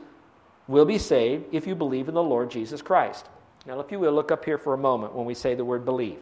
will 0.68 0.86
be 0.86 0.98
saved 0.98 1.45
if 1.51 1.68
you 1.68 1.75
believe 1.75 2.07
in 2.07 2.16
the 2.16 2.24
Lord 2.24 2.50
Jesus 2.50 2.81
Christ. 2.81 3.27
Now, 3.66 3.80
if 3.80 3.92
you 3.92 4.00
will, 4.00 4.13
look 4.13 4.32
up 4.32 4.46
here 4.46 4.58
for 4.58 4.74
a 4.74 4.77
moment 4.77 5.13
when 5.13 5.25
we 5.25 5.34
say 5.34 5.55
the 5.55 5.65
word 5.65 5.86
believe. 5.86 6.20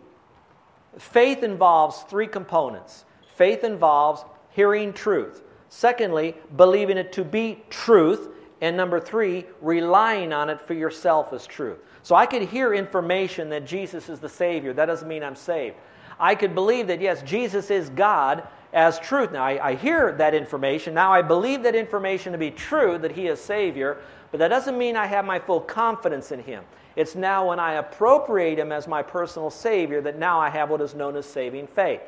Faith 0.97 1.43
involves 1.43 2.03
three 2.03 2.27
components 2.27 3.05
faith 3.35 3.63
involves 3.63 4.23
hearing 4.51 4.93
truth. 4.93 5.41
Secondly, 5.69 6.35
believing 6.55 6.97
it 6.97 7.11
to 7.13 7.23
be 7.23 7.63
truth. 7.69 8.29
And 8.63 8.77
number 8.77 8.97
three, 8.97 9.43
relying 9.59 10.31
on 10.31 10.49
it 10.49 10.61
for 10.61 10.73
yourself 10.73 11.33
as 11.33 11.45
truth. 11.45 11.79
So 12.01 12.15
I 12.15 12.25
could 12.25 12.43
hear 12.43 12.73
information 12.73 13.49
that 13.49 13.67
Jesus 13.67 14.07
is 14.07 14.21
the 14.21 14.29
Savior. 14.29 14.71
That 14.71 14.85
doesn't 14.85 15.05
mean 15.09 15.21
I'm 15.21 15.35
saved. 15.35 15.75
I 16.17 16.33
could 16.33 16.55
believe 16.55 16.87
that, 16.87 17.01
yes, 17.01 17.21
Jesus 17.23 17.69
is 17.69 17.89
God 17.89 18.47
as 18.71 18.99
truth. 18.99 19.33
Now, 19.33 19.43
I, 19.43 19.71
I, 19.71 19.75
hear 19.75 20.13
that 20.13 20.33
information. 20.33 20.93
Now, 20.93 21.11
I 21.11 21.21
believe 21.21 21.61
that 21.63 21.75
information 21.75 22.31
to 22.31 22.37
be 22.37 22.51
true, 22.51 22.97
that 22.99 23.11
He 23.11 23.27
is 23.27 23.41
Savior, 23.41 23.97
but 24.31 24.37
that 24.37 24.47
doesn't 24.47 24.77
mean 24.77 24.95
I 24.95 25.07
have 25.07 25.25
my 25.25 25.39
full 25.39 25.59
confidence 25.59 26.31
in 26.31 26.41
Him. 26.41 26.63
It's 26.95 27.15
now 27.15 27.49
when 27.49 27.59
I 27.59 27.73
appropriate 27.73 28.59
Him 28.59 28.71
as 28.71 28.87
my 28.87 29.03
personal 29.03 29.49
Savior 29.49 29.99
that 29.99 30.17
now 30.17 30.39
I 30.39 30.49
have 30.49 30.69
what 30.69 30.79
is 30.79 30.95
known 30.95 31.17
as 31.17 31.25
saving 31.25 31.67
faith. 31.67 31.99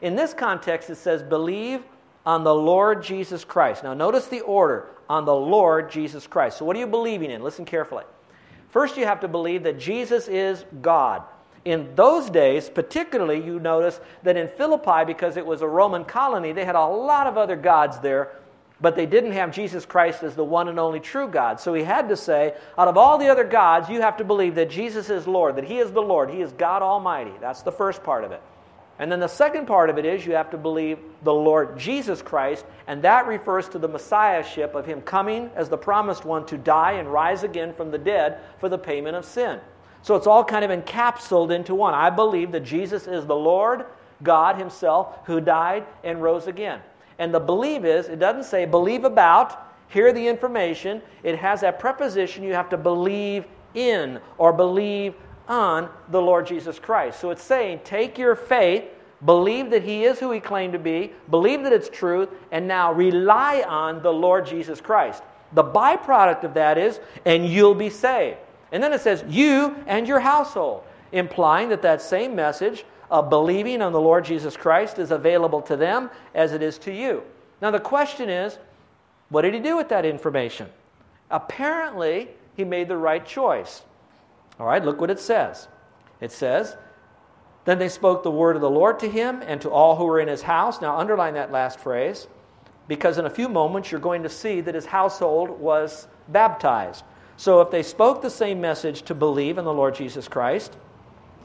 In 0.00 0.16
this 0.16 0.32
context, 0.32 0.88
it 0.88 0.96
says, 0.96 1.22
believe 1.22 1.82
on 2.28 2.44
the 2.44 2.54
Lord 2.54 3.02
Jesus 3.02 3.42
Christ. 3.42 3.82
Now, 3.82 3.94
notice 3.94 4.26
the 4.26 4.42
order 4.42 4.88
on 5.08 5.24
the 5.24 5.34
Lord 5.34 5.90
Jesus 5.90 6.26
Christ. 6.26 6.58
So, 6.58 6.64
what 6.66 6.76
are 6.76 6.78
you 6.78 6.86
believing 6.86 7.30
in? 7.30 7.42
Listen 7.42 7.64
carefully. 7.64 8.04
First, 8.68 8.98
you 8.98 9.06
have 9.06 9.20
to 9.20 9.28
believe 9.28 9.62
that 9.62 9.78
Jesus 9.78 10.28
is 10.28 10.66
God. 10.82 11.22
In 11.64 11.88
those 11.94 12.28
days, 12.28 12.68
particularly, 12.68 13.42
you 13.42 13.58
notice 13.58 13.98
that 14.24 14.36
in 14.36 14.46
Philippi, 14.46 15.06
because 15.06 15.38
it 15.38 15.46
was 15.46 15.62
a 15.62 15.66
Roman 15.66 16.04
colony, 16.04 16.52
they 16.52 16.66
had 16.66 16.74
a 16.74 16.84
lot 16.84 17.26
of 17.26 17.38
other 17.38 17.56
gods 17.56 17.98
there, 18.00 18.32
but 18.78 18.94
they 18.94 19.06
didn't 19.06 19.32
have 19.32 19.50
Jesus 19.50 19.86
Christ 19.86 20.22
as 20.22 20.34
the 20.34 20.44
one 20.44 20.68
and 20.68 20.78
only 20.78 21.00
true 21.00 21.28
God. 21.28 21.58
So 21.58 21.72
he 21.72 21.82
had 21.82 22.10
to 22.10 22.16
say, 22.16 22.52
out 22.76 22.88
of 22.88 22.98
all 22.98 23.16
the 23.16 23.28
other 23.28 23.42
gods, 23.42 23.88
you 23.88 24.02
have 24.02 24.18
to 24.18 24.24
believe 24.24 24.54
that 24.56 24.68
Jesus 24.68 25.08
is 25.08 25.26
Lord, 25.26 25.56
that 25.56 25.64
He 25.64 25.78
is 25.78 25.92
the 25.92 26.02
Lord, 26.02 26.28
He 26.28 26.42
is 26.42 26.52
God 26.52 26.82
Almighty. 26.82 27.32
That's 27.40 27.62
the 27.62 27.72
first 27.72 28.02
part 28.02 28.22
of 28.22 28.32
it. 28.32 28.42
And 28.98 29.12
then 29.12 29.20
the 29.20 29.28
second 29.28 29.66
part 29.66 29.90
of 29.90 29.98
it 29.98 30.04
is 30.04 30.26
you 30.26 30.32
have 30.32 30.50
to 30.50 30.58
believe 30.58 30.98
the 31.22 31.32
Lord 31.32 31.78
Jesus 31.78 32.20
Christ, 32.20 32.64
and 32.86 33.02
that 33.02 33.26
refers 33.26 33.68
to 33.68 33.78
the 33.78 33.88
messiahship 33.88 34.74
of 34.74 34.86
him 34.86 35.02
coming 35.02 35.50
as 35.54 35.68
the 35.68 35.76
promised 35.76 36.24
one 36.24 36.44
to 36.46 36.58
die 36.58 36.92
and 36.92 37.12
rise 37.12 37.44
again 37.44 37.72
from 37.74 37.90
the 37.90 37.98
dead 37.98 38.40
for 38.58 38.68
the 38.68 38.78
payment 38.78 39.14
of 39.16 39.24
sin. 39.24 39.60
So 40.02 40.16
it's 40.16 40.26
all 40.26 40.44
kind 40.44 40.64
of 40.64 40.70
encapsulated 40.70 41.54
into 41.54 41.74
one. 41.74 41.94
I 41.94 42.10
believe 42.10 42.52
that 42.52 42.64
Jesus 42.64 43.06
is 43.06 43.26
the 43.26 43.36
Lord, 43.36 43.86
God 44.22 44.56
himself, 44.56 45.18
who 45.26 45.40
died 45.40 45.86
and 46.02 46.22
rose 46.22 46.46
again. 46.46 46.80
And 47.18 47.32
the 47.32 47.40
believe 47.40 47.84
is, 47.84 48.08
it 48.08 48.18
doesn't 48.18 48.44
say 48.44 48.64
believe 48.64 49.04
about, 49.04 49.74
hear 49.88 50.12
the 50.12 50.26
information. 50.26 51.02
It 51.22 51.36
has 51.38 51.60
that 51.60 51.78
preposition 51.78 52.42
you 52.42 52.54
have 52.54 52.68
to 52.70 52.76
believe 52.76 53.44
in 53.74 54.20
or 54.38 54.52
believe 54.52 55.14
on 55.48 55.88
the 56.10 56.20
Lord 56.20 56.46
Jesus 56.46 56.78
Christ. 56.78 57.20
So 57.20 57.30
it's 57.30 57.42
saying 57.42 57.80
take 57.84 58.18
your 58.18 58.36
faith, 58.36 58.84
believe 59.24 59.70
that 59.70 59.82
He 59.82 60.04
is 60.04 60.18
who 60.18 60.30
He 60.30 60.40
claimed 60.40 60.74
to 60.74 60.78
be, 60.78 61.12
believe 61.30 61.62
that 61.62 61.72
it's 61.72 61.88
truth, 61.88 62.28
and 62.52 62.68
now 62.68 62.92
rely 62.92 63.62
on 63.66 64.02
the 64.02 64.12
Lord 64.12 64.46
Jesus 64.46 64.80
Christ. 64.80 65.22
The 65.54 65.64
byproduct 65.64 66.44
of 66.44 66.54
that 66.54 66.76
is, 66.76 67.00
and 67.24 67.46
you'll 67.46 67.74
be 67.74 67.90
saved. 67.90 68.36
And 68.70 68.82
then 68.82 68.92
it 68.92 69.00
says, 69.00 69.24
you 69.26 69.76
and 69.86 70.06
your 70.06 70.20
household, 70.20 70.84
implying 71.12 71.70
that 71.70 71.80
that 71.82 72.02
same 72.02 72.36
message 72.36 72.84
of 73.10 73.30
believing 73.30 73.80
on 73.80 73.92
the 73.92 74.00
Lord 74.00 74.26
Jesus 74.26 74.56
Christ 74.56 74.98
is 74.98 75.10
available 75.10 75.62
to 75.62 75.76
them 75.76 76.10
as 76.34 76.52
it 76.52 76.62
is 76.62 76.76
to 76.80 76.92
you. 76.92 77.22
Now, 77.62 77.70
the 77.70 77.80
question 77.80 78.28
is, 78.28 78.58
what 79.30 79.42
did 79.42 79.54
he 79.54 79.60
do 79.60 79.76
with 79.76 79.88
that 79.88 80.04
information? 80.04 80.68
Apparently, 81.30 82.28
he 82.56 82.64
made 82.64 82.88
the 82.88 82.96
right 82.96 83.24
choice. 83.24 83.82
All 84.58 84.66
right, 84.66 84.84
look 84.84 85.00
what 85.00 85.10
it 85.10 85.20
says. 85.20 85.68
It 86.20 86.32
says, 86.32 86.76
Then 87.64 87.78
they 87.78 87.88
spoke 87.88 88.22
the 88.22 88.30
word 88.30 88.56
of 88.56 88.62
the 88.62 88.70
Lord 88.70 88.98
to 89.00 89.08
him 89.08 89.42
and 89.46 89.60
to 89.60 89.70
all 89.70 89.96
who 89.96 90.04
were 90.04 90.20
in 90.20 90.28
his 90.28 90.42
house. 90.42 90.80
Now, 90.80 90.98
underline 90.98 91.34
that 91.34 91.52
last 91.52 91.78
phrase, 91.78 92.26
because 92.88 93.18
in 93.18 93.26
a 93.26 93.30
few 93.30 93.48
moments 93.48 93.90
you're 93.90 94.00
going 94.00 94.24
to 94.24 94.28
see 94.28 94.60
that 94.60 94.74
his 94.74 94.86
household 94.86 95.50
was 95.50 96.08
baptized. 96.28 97.04
So, 97.36 97.60
if 97.60 97.70
they 97.70 97.84
spoke 97.84 98.20
the 98.20 98.30
same 98.30 98.60
message 98.60 99.02
to 99.02 99.14
believe 99.14 99.58
in 99.58 99.64
the 99.64 99.72
Lord 99.72 99.94
Jesus 99.94 100.26
Christ, 100.26 100.76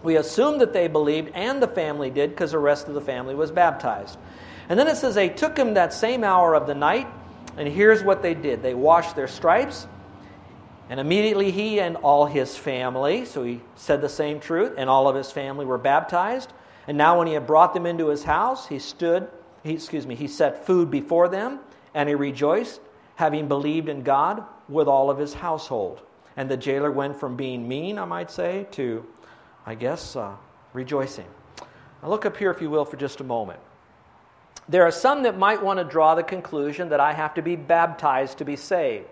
we 0.01 0.17
assume 0.17 0.57
that 0.57 0.73
they 0.73 0.87
believed 0.87 1.31
and 1.35 1.61
the 1.61 1.67
family 1.67 2.09
did 2.09 2.31
because 2.31 2.51
the 2.51 2.59
rest 2.59 2.87
of 2.87 2.95
the 2.95 3.01
family 3.01 3.35
was 3.35 3.51
baptized. 3.51 4.17
And 4.69 4.79
then 4.79 4.87
it 4.87 4.97
says 4.97 5.13
they 5.13 5.29
took 5.29 5.57
him 5.57 5.75
that 5.75 5.93
same 5.93 6.23
hour 6.23 6.55
of 6.55 6.65
the 6.65 6.73
night, 6.73 7.07
and 7.57 7.67
here's 7.67 8.03
what 8.03 8.23
they 8.23 8.33
did 8.33 8.63
they 8.63 8.73
washed 8.73 9.15
their 9.15 9.27
stripes 9.27 9.87
and 10.93 10.99
immediately 10.99 11.49
he 11.49 11.79
and 11.79 11.95
all 11.95 12.27
his 12.27 12.55
family, 12.55 13.25
so 13.25 13.41
he 13.41 13.61
said 13.75 13.99
the 13.99 14.07
same 14.07 14.39
truth, 14.39 14.75
and 14.77 14.87
all 14.87 15.07
of 15.07 15.15
his 15.15 15.31
family 15.31 15.65
were 15.65 15.79
baptized. 15.79 16.53
And 16.85 16.99
now 16.99 17.17
when 17.17 17.25
he 17.25 17.33
had 17.33 17.47
brought 17.47 17.73
them 17.73 17.87
into 17.87 18.09
his 18.09 18.23
house, 18.23 18.67
he 18.67 18.77
stood, 18.77 19.27
he, 19.63 19.73
excuse 19.73 20.05
me, 20.05 20.13
he 20.13 20.27
set 20.27 20.67
food 20.67 20.91
before 20.91 21.29
them, 21.29 21.61
and 21.95 22.07
he 22.07 22.13
rejoiced, 22.13 22.79
having 23.15 23.47
believed 23.47 23.89
in 23.89 24.03
God 24.03 24.43
with 24.69 24.87
all 24.87 25.09
of 25.09 25.17
his 25.17 25.33
household. 25.33 25.99
And 26.37 26.47
the 26.47 26.57
jailer 26.57 26.91
went 26.91 27.19
from 27.19 27.35
being 27.37 27.67
mean, 27.67 27.97
I 27.97 28.05
might 28.05 28.29
say, 28.29 28.67
to, 28.73 29.03
I 29.65 29.73
guess, 29.73 30.15
uh, 30.15 30.35
rejoicing. 30.73 31.25
Now 32.03 32.09
look 32.09 32.27
up 32.27 32.37
here, 32.37 32.51
if 32.51 32.61
you 32.61 32.69
will, 32.69 32.85
for 32.85 32.97
just 32.97 33.19
a 33.19 33.23
moment. 33.23 33.59
There 34.69 34.83
are 34.83 34.91
some 34.91 35.23
that 35.23 35.39
might 35.39 35.63
want 35.63 35.79
to 35.79 35.85
draw 35.85 36.13
the 36.13 36.21
conclusion 36.21 36.89
that 36.89 36.99
I 36.99 37.13
have 37.13 37.33
to 37.33 37.41
be 37.41 37.55
baptized 37.55 38.37
to 38.37 38.45
be 38.45 38.55
saved. 38.55 39.07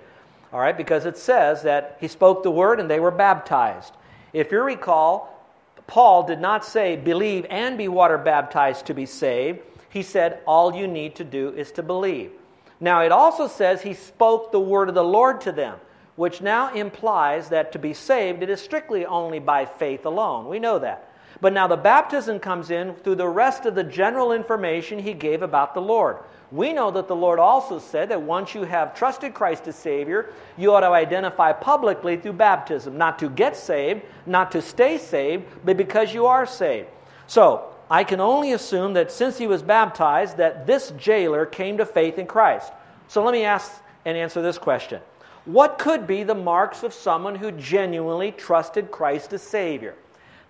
All 0.54 0.60
right, 0.60 0.76
because 0.76 1.06
it 1.06 1.18
says 1.18 1.64
that 1.64 1.98
he 2.00 2.08
spoke 2.08 2.44
the 2.44 2.52
word 2.52 2.80
and 2.80 2.90
they 2.90 3.00
were 3.00 3.12
baptized. 3.12 3.94
If 4.34 4.52
you 4.52 4.62
recall, 4.62 5.42
Paul 5.88 6.24
did 6.24 6.40
not 6.40 6.66
say 6.66 6.96
believe 6.96 7.46
and 7.50 7.78
be 7.78 7.88
water 7.88 8.18
baptized 8.18 8.86
to 8.88 8.94
be 8.94 9.06
saved. 9.06 9.60
He 9.90 10.04
said 10.04 10.40
all 10.46 10.76
you 10.76 10.88
need 10.88 11.16
to 11.16 11.24
do 11.24 11.50
is 11.50 11.72
to 11.74 11.84
believe. 11.84 12.32
Now, 12.80 13.02
it 13.02 13.12
also 13.12 13.48
says 13.48 13.82
he 13.82 13.94
spoke 13.94 14.52
the 14.52 14.60
word 14.60 14.90
of 14.90 14.96
the 14.96 15.04
Lord 15.04 15.42
to 15.42 15.52
them, 15.52 15.78
which 16.16 16.42
now 16.42 16.74
implies 16.74 17.50
that 17.50 17.72
to 17.74 17.80
be 17.80 17.94
saved, 17.94 18.42
it 18.42 18.50
is 18.50 18.62
strictly 18.62 19.06
only 19.06 19.40
by 19.40 19.66
faith 19.66 20.06
alone. 20.06 20.48
We 20.48 20.60
know 20.60 20.80
that. 20.80 21.10
But 21.40 21.54
now 21.54 21.68
the 21.68 21.78
baptism 21.78 22.40
comes 22.40 22.72
in 22.72 22.94
through 22.96 23.16
the 23.16 23.28
rest 23.28 23.66
of 23.66 23.76
the 23.76 23.84
general 23.84 24.32
information 24.32 25.00
he 25.00 25.14
gave 25.14 25.42
about 25.42 25.74
the 25.74 25.82
Lord. 25.82 26.18
We 26.52 26.74
know 26.74 26.92
that 26.92 27.08
the 27.08 27.16
Lord 27.16 27.40
also 27.40 27.80
said 27.80 28.10
that 28.10 28.22
once 28.22 28.54
you 28.54 28.64
have 28.64 28.94
trusted 28.94 29.34
Christ 29.34 29.68
as 29.68 29.76
Savior, 29.76 30.34
you 30.58 30.74
ought 30.74 30.82
to 30.82 30.88
identify 30.88 31.54
publicly 31.54 32.18
through 32.18 32.34
baptism, 32.34 32.98
not 32.98 33.20
to 33.20 33.30
get 33.30 33.56
saved, 33.56 34.02
not 34.26 34.52
to 34.52 34.62
stay 34.62 34.98
saved, 34.98 35.46
but 35.64 35.78
because 35.78 36.14
you 36.14 36.26
are 36.26 36.46
saved. 36.46 36.90
So, 37.28 37.72
I 37.92 38.06
can 38.06 38.22
only 38.22 38.54
assume 38.54 38.94
that 38.94 39.12
since 39.12 39.38
he 39.38 39.48
was 39.48 39.62
baptized, 39.62 40.38
that 40.38 40.66
this 40.66 40.92
jailer 40.92 41.46
came 41.46 41.78
to 41.78 41.86
faith 41.86 42.18
in 42.18 42.26
Christ. 42.26 42.72
So 43.10 43.22
let 43.22 43.34
me 43.34 43.44
ask 43.44 43.70
and 44.06 44.18
answer 44.18 44.42
this 44.42 44.58
question. 44.58 45.02
What 45.44 45.78
could 45.78 46.08
be 46.08 46.24
the 46.24 46.34
marks 46.34 46.84
of 46.84 46.94
someone 46.94 47.36
who 47.36 47.52
genuinely 47.52 48.32
trusted 48.32 48.92
Christ 48.92 49.34
as 49.34 49.42
Savior? 49.42 49.96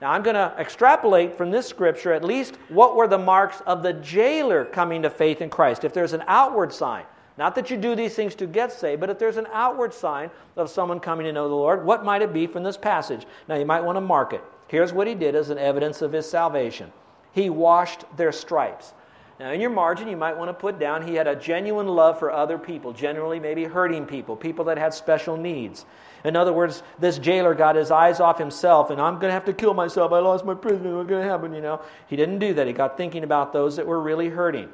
Now, 0.01 0.12
I'm 0.12 0.24
going 0.24 0.36
to 0.36 0.53
extrapolate 0.58 1.38
from 1.38 1.51
this 1.51 1.67
scripture 1.67 2.12
at 2.12 2.24
least 2.24 2.55
what 2.70 2.96
were 2.96 3.08
the 3.08 3.20
marks 3.20 3.62
of 3.67 3.84
the 3.84 3.93
jailer 3.93 4.65
coming 4.65 5.03
to 5.03 5.12
faith 5.12 5.41
in 5.41 5.50
Christ. 5.51 5.84
If 5.84 5.93
there's 5.93 6.13
an 6.13 6.24
outward 6.27 6.74
sign, 6.74 7.05
not 7.38 7.53
that 7.53 7.70
you 7.70 7.77
do 7.77 7.96
these 7.96 8.15
things 8.15 8.34
to 8.36 8.48
get 8.48 8.72
saved, 8.72 9.00
but 9.00 9.12
if 9.12 9.20
there's 9.20 9.38
an 9.38 9.48
outward 9.53 9.93
sign 9.93 10.31
of 10.58 10.72
someone 10.72 11.00
coming 11.00 11.27
to 11.27 11.31
know 11.31 11.48
the 11.48 11.55
Lord, 11.55 11.86
what 11.86 12.03
might 12.03 12.24
it 12.24 12.34
be 12.34 12.48
from 12.48 12.63
this 12.63 12.77
passage? 12.77 13.27
Now, 13.48 13.55
you 13.55 13.65
might 13.65 13.81
want 13.81 13.96
to 13.96 14.01
mark 14.01 14.34
it. 14.34 14.43
Here's 14.67 14.91
what 14.91 15.05
he 15.05 15.13
did 15.13 15.36
as 15.36 15.51
an 15.51 15.60
evidence 15.60 16.01
of 16.01 16.12
his 16.12 16.27
salvation 16.29 16.91
he 17.34 17.50
washed 17.50 18.03
their 18.17 18.31
stripes. 18.31 18.93
Now, 19.39 19.51
in 19.51 19.62
your 19.62 19.70
margin, 19.70 20.08
you 20.08 20.17
might 20.17 20.38
want 20.38 20.50
to 20.50 20.53
put 20.53 20.79
down 20.79 21.08
he 21.08 21.15
had 21.15 21.27
a 21.27 21.36
genuine 21.36 21.88
love 21.88 22.20
for 22.20 22.31
other 22.31 22.58
people, 22.58 22.91
generally, 22.91 23.39
maybe 23.39 23.63
hurting 23.63 24.05
people, 24.05 24.36
people 24.36 24.65
that 24.65 24.77
had 24.77 24.93
special 24.93 25.38
needs. 25.38 25.86
In 26.23 26.35
other 26.35 26.53
words, 26.53 26.83
this 26.99 27.17
jailer 27.17 27.55
got 27.55 27.75
his 27.75 27.91
eyes 27.91 28.19
off 28.19 28.37
himself, 28.37 28.89
and 28.89 29.01
I'm 29.01 29.15
going 29.15 29.29
to 29.29 29.33
have 29.33 29.45
to 29.45 29.53
kill 29.53 29.73
myself. 29.73 30.11
I 30.11 30.19
lost 30.19 30.45
my 30.45 30.53
prisoner. 30.53 30.97
What's 30.97 31.09
going 31.09 31.23
to 31.23 31.29
happen? 31.29 31.53
You 31.53 31.61
know, 31.61 31.81
he 32.07 32.15
didn't 32.15 32.39
do 32.39 32.53
that. 32.53 32.67
He 32.67 32.73
got 32.73 32.97
thinking 32.97 33.23
about 33.23 33.53
those 33.53 33.75
that 33.77 33.87
were 33.87 33.99
really 33.99 34.29
hurting. 34.29 34.69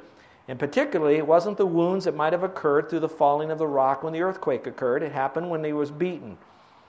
And 0.46 0.58
particularly, 0.58 1.16
it 1.16 1.26
wasn't 1.26 1.58
the 1.58 1.66
wounds 1.66 2.06
that 2.06 2.16
might 2.16 2.32
have 2.32 2.42
occurred 2.42 2.88
through 2.88 3.00
the 3.00 3.08
falling 3.08 3.50
of 3.50 3.58
the 3.58 3.66
rock 3.66 4.02
when 4.02 4.12
the 4.12 4.22
earthquake 4.22 4.66
occurred. 4.66 5.02
It 5.02 5.12
happened 5.12 5.50
when 5.50 5.62
he 5.62 5.72
was 5.72 5.90
beaten. 5.90 6.38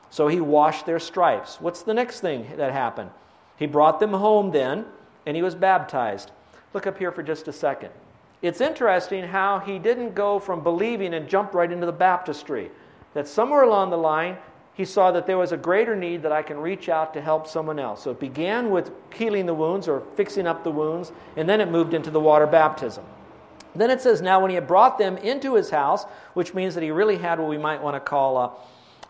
So 0.09 0.27
he 0.27 0.39
washed 0.39 0.85
their 0.85 0.99
stripes. 0.99 1.59
What's 1.59 1.83
the 1.83 1.93
next 1.93 2.21
thing 2.21 2.47
that 2.57 2.71
happened? 2.71 3.11
He 3.57 3.67
brought 3.67 3.99
them 3.99 4.13
home 4.13 4.51
then, 4.51 4.85
and 5.25 5.35
he 5.35 5.43
was 5.43 5.55
baptized. 5.55 6.31
Look 6.73 6.87
up 6.87 6.97
here 6.97 7.11
for 7.11 7.21
just 7.21 7.47
a 7.47 7.53
second. 7.53 7.91
It's 8.41 8.61
interesting 8.61 9.25
how 9.25 9.59
he 9.59 9.79
didn't 9.79 10.15
go 10.15 10.39
from 10.39 10.63
believing 10.63 11.13
and 11.13 11.27
jump 11.27 11.53
right 11.53 11.71
into 11.71 11.85
the 11.85 11.91
baptistry. 11.91 12.71
That 13.13 13.27
somewhere 13.27 13.63
along 13.63 13.89
the 13.89 13.97
line, 13.97 14.37
he 14.79 14.86
saw 14.86 15.12
that 15.12 15.27
there 15.27 15.38
was 15.38 15.51
a 15.51 15.57
greater 15.57 15.93
need 15.93 16.21
that 16.21 16.31
I 16.31 16.41
can 16.41 16.57
reach 16.57 16.88
out 16.88 17.13
to 17.13 17.19
help 17.19 17.48
someone 17.48 17.79
else. 17.79 18.01
So 18.01 18.12
it 18.12 18.19
began 18.21 18.69
with 18.69 18.91
healing 19.13 19.45
the 19.45 19.53
wounds 19.53 19.89
or 19.89 20.03
fixing 20.15 20.48
up 20.48 20.63
the 20.63 20.71
wounds, 20.71 21.12
and 21.36 21.50
then 21.50 21.59
it 21.59 21.69
moved 21.69 21.93
into 21.93 22.09
the 22.09 22.19
water 22.21 22.48
baptism. 22.48 23.03
Then 23.75 23.89
it 23.89 24.00
says, 24.00 24.21
Now 24.21 24.39
when 24.39 24.51
he 24.51 24.55
had 24.55 24.67
brought 24.67 24.98
them 24.98 25.17
into 25.17 25.55
his 25.55 25.69
house, 25.69 26.05
which 26.33 26.53
means 26.53 26.75
that 26.75 26.81
he 26.81 26.91
really 26.91 27.17
had 27.17 27.39
what 27.39 27.50
we 27.50 27.57
might 27.57 27.83
want 27.83 27.98
to 27.98 28.00
call 28.00 28.63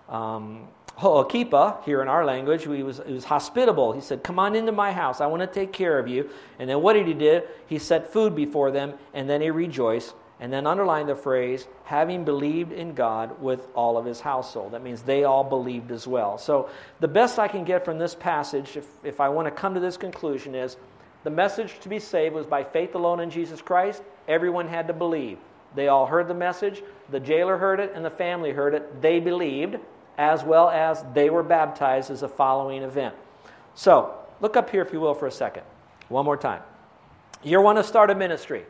a 0.10 0.12
um, 0.12 0.68
ho'okipa 0.96 1.84
here 1.84 2.02
in 2.02 2.08
our 2.08 2.26
language. 2.26 2.64
He 2.64 2.82
was, 2.82 3.00
he 3.06 3.14
was 3.14 3.26
hospitable. 3.26 3.94
He 3.94 4.02
said, 4.02 4.24
Come 4.24 4.40
on 4.40 4.56
into 4.56 4.72
my 4.72 4.92
house. 4.92 5.22
I 5.22 5.28
want 5.28 5.42
to 5.42 5.48
take 5.48 5.72
care 5.72 6.00
of 6.00 6.08
you. 6.08 6.32
And 6.58 6.68
then 6.68 6.82
what 6.82 6.94
did 6.94 7.06
he 7.06 7.14
do? 7.14 7.44
He 7.68 7.78
set 7.78 8.12
food 8.12 8.36
before 8.36 8.72
them, 8.72 8.96
and 9.14 9.30
then 9.30 9.40
he 9.40 9.52
rejoiced 9.52 10.16
and 10.40 10.54
then 10.54 10.66
underline 10.66 11.06
the 11.06 11.16
phrase, 11.16 11.68
having 11.84 12.24
believed 12.24 12.72
in 12.72 12.94
God 12.94 13.42
with 13.42 13.68
all 13.76 13.98
of 13.98 14.06
his 14.06 14.22
household. 14.22 14.72
That 14.72 14.82
means 14.82 15.02
they 15.02 15.26
all 15.26 15.44
believed 15.44 15.92
as 15.92 16.08
well. 16.08 16.38
So, 16.38 16.70
the 17.02 17.08
best 17.10 17.40
I 17.40 17.48
can 17.48 17.66
get 17.66 17.84
from 17.84 17.98
this 18.00 18.16
passage, 18.16 18.78
if, 18.78 18.88
if 19.04 19.20
I 19.20 19.28
want 19.30 19.48
to 19.48 19.52
come 19.52 19.74
to 19.74 19.80
this 19.80 19.98
conclusion, 19.98 20.56
is 20.56 20.78
the 21.26 21.30
message 21.30 21.80
to 21.82 21.90
be 21.90 22.00
saved 22.00 22.34
was 22.34 22.46
by 22.46 22.64
faith 22.64 22.96
alone 22.96 23.20
in 23.20 23.30
Jesus 23.30 23.62
Christ. 23.62 24.02
Everyone 24.28 24.68
had 24.68 24.88
to 24.88 24.94
believe. 24.94 25.38
They 25.76 25.90
all 25.90 26.06
heard 26.06 26.30
the 26.30 26.34
message. 26.34 26.82
The 27.10 27.20
jailer 27.20 27.58
heard 27.58 27.82
it, 27.82 27.92
and 27.94 28.06
the 28.06 28.10
family 28.10 28.52
heard 28.52 28.74
it. 28.74 29.02
They 29.02 29.20
believed, 29.20 29.78
as 30.18 30.44
well 30.44 30.70
as 30.70 31.04
they 31.14 31.30
were 31.30 31.44
baptized 31.44 32.12
as 32.12 32.24
a 32.24 32.30
following 32.30 32.84
event. 32.84 33.14
So, 33.76 34.16
look 34.40 34.56
up 34.56 34.70
here, 34.70 34.82
if 34.82 34.94
you 34.94 35.02
will, 35.02 35.14
for 35.14 35.28
a 35.28 35.32
second. 35.32 35.64
One 36.08 36.24
more 36.24 36.38
time. 36.38 36.62
You 37.44 37.60
want 37.62 37.78
to 37.78 37.84
start 37.84 38.10
a 38.10 38.16
ministry 38.16 38.66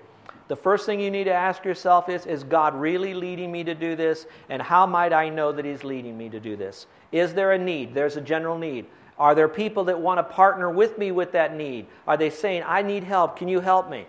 the 0.50 0.56
first 0.56 0.88
thing 0.88 1.00
you 1.00 1.12
need 1.12 1.26
to 1.26 1.34
ask 1.34 1.64
yourself 1.64 2.10
is 2.10 2.26
Is 2.26 2.44
God 2.44 2.76
really 2.76 3.14
leading 3.14 3.52
me 3.52 3.64
to 3.64 3.76
do 3.76 3.96
this? 3.96 4.26
And 4.50 4.62
how 4.62 4.86
might 4.86 5.14
I 5.14 5.30
know 5.30 5.52
that 5.52 5.64
He's 5.64 5.84
leading 5.84 6.18
me 6.18 6.28
to 6.30 6.40
do 6.40 6.58
this? 6.58 6.88
Is 7.12 7.34
there 7.34 7.54
a 7.54 7.58
need? 7.58 7.94
There's 7.94 8.18
a 8.18 8.22
general 8.22 8.58
need. 8.58 8.88
Are 9.20 9.36
there 9.36 9.48
people 9.48 9.84
that 9.86 10.00
want 10.00 10.18
to 10.18 10.24
partner 10.24 10.70
with 10.70 10.98
me 10.98 11.12
with 11.12 11.34
that 11.34 11.56
need? 11.56 11.86
Are 12.08 12.18
they 12.18 12.30
saying, 12.30 12.64
I 12.66 12.82
need 12.82 13.04
help? 13.04 13.38
Can 13.38 13.48
you 13.48 13.60
help 13.60 13.90
me? 13.90 14.08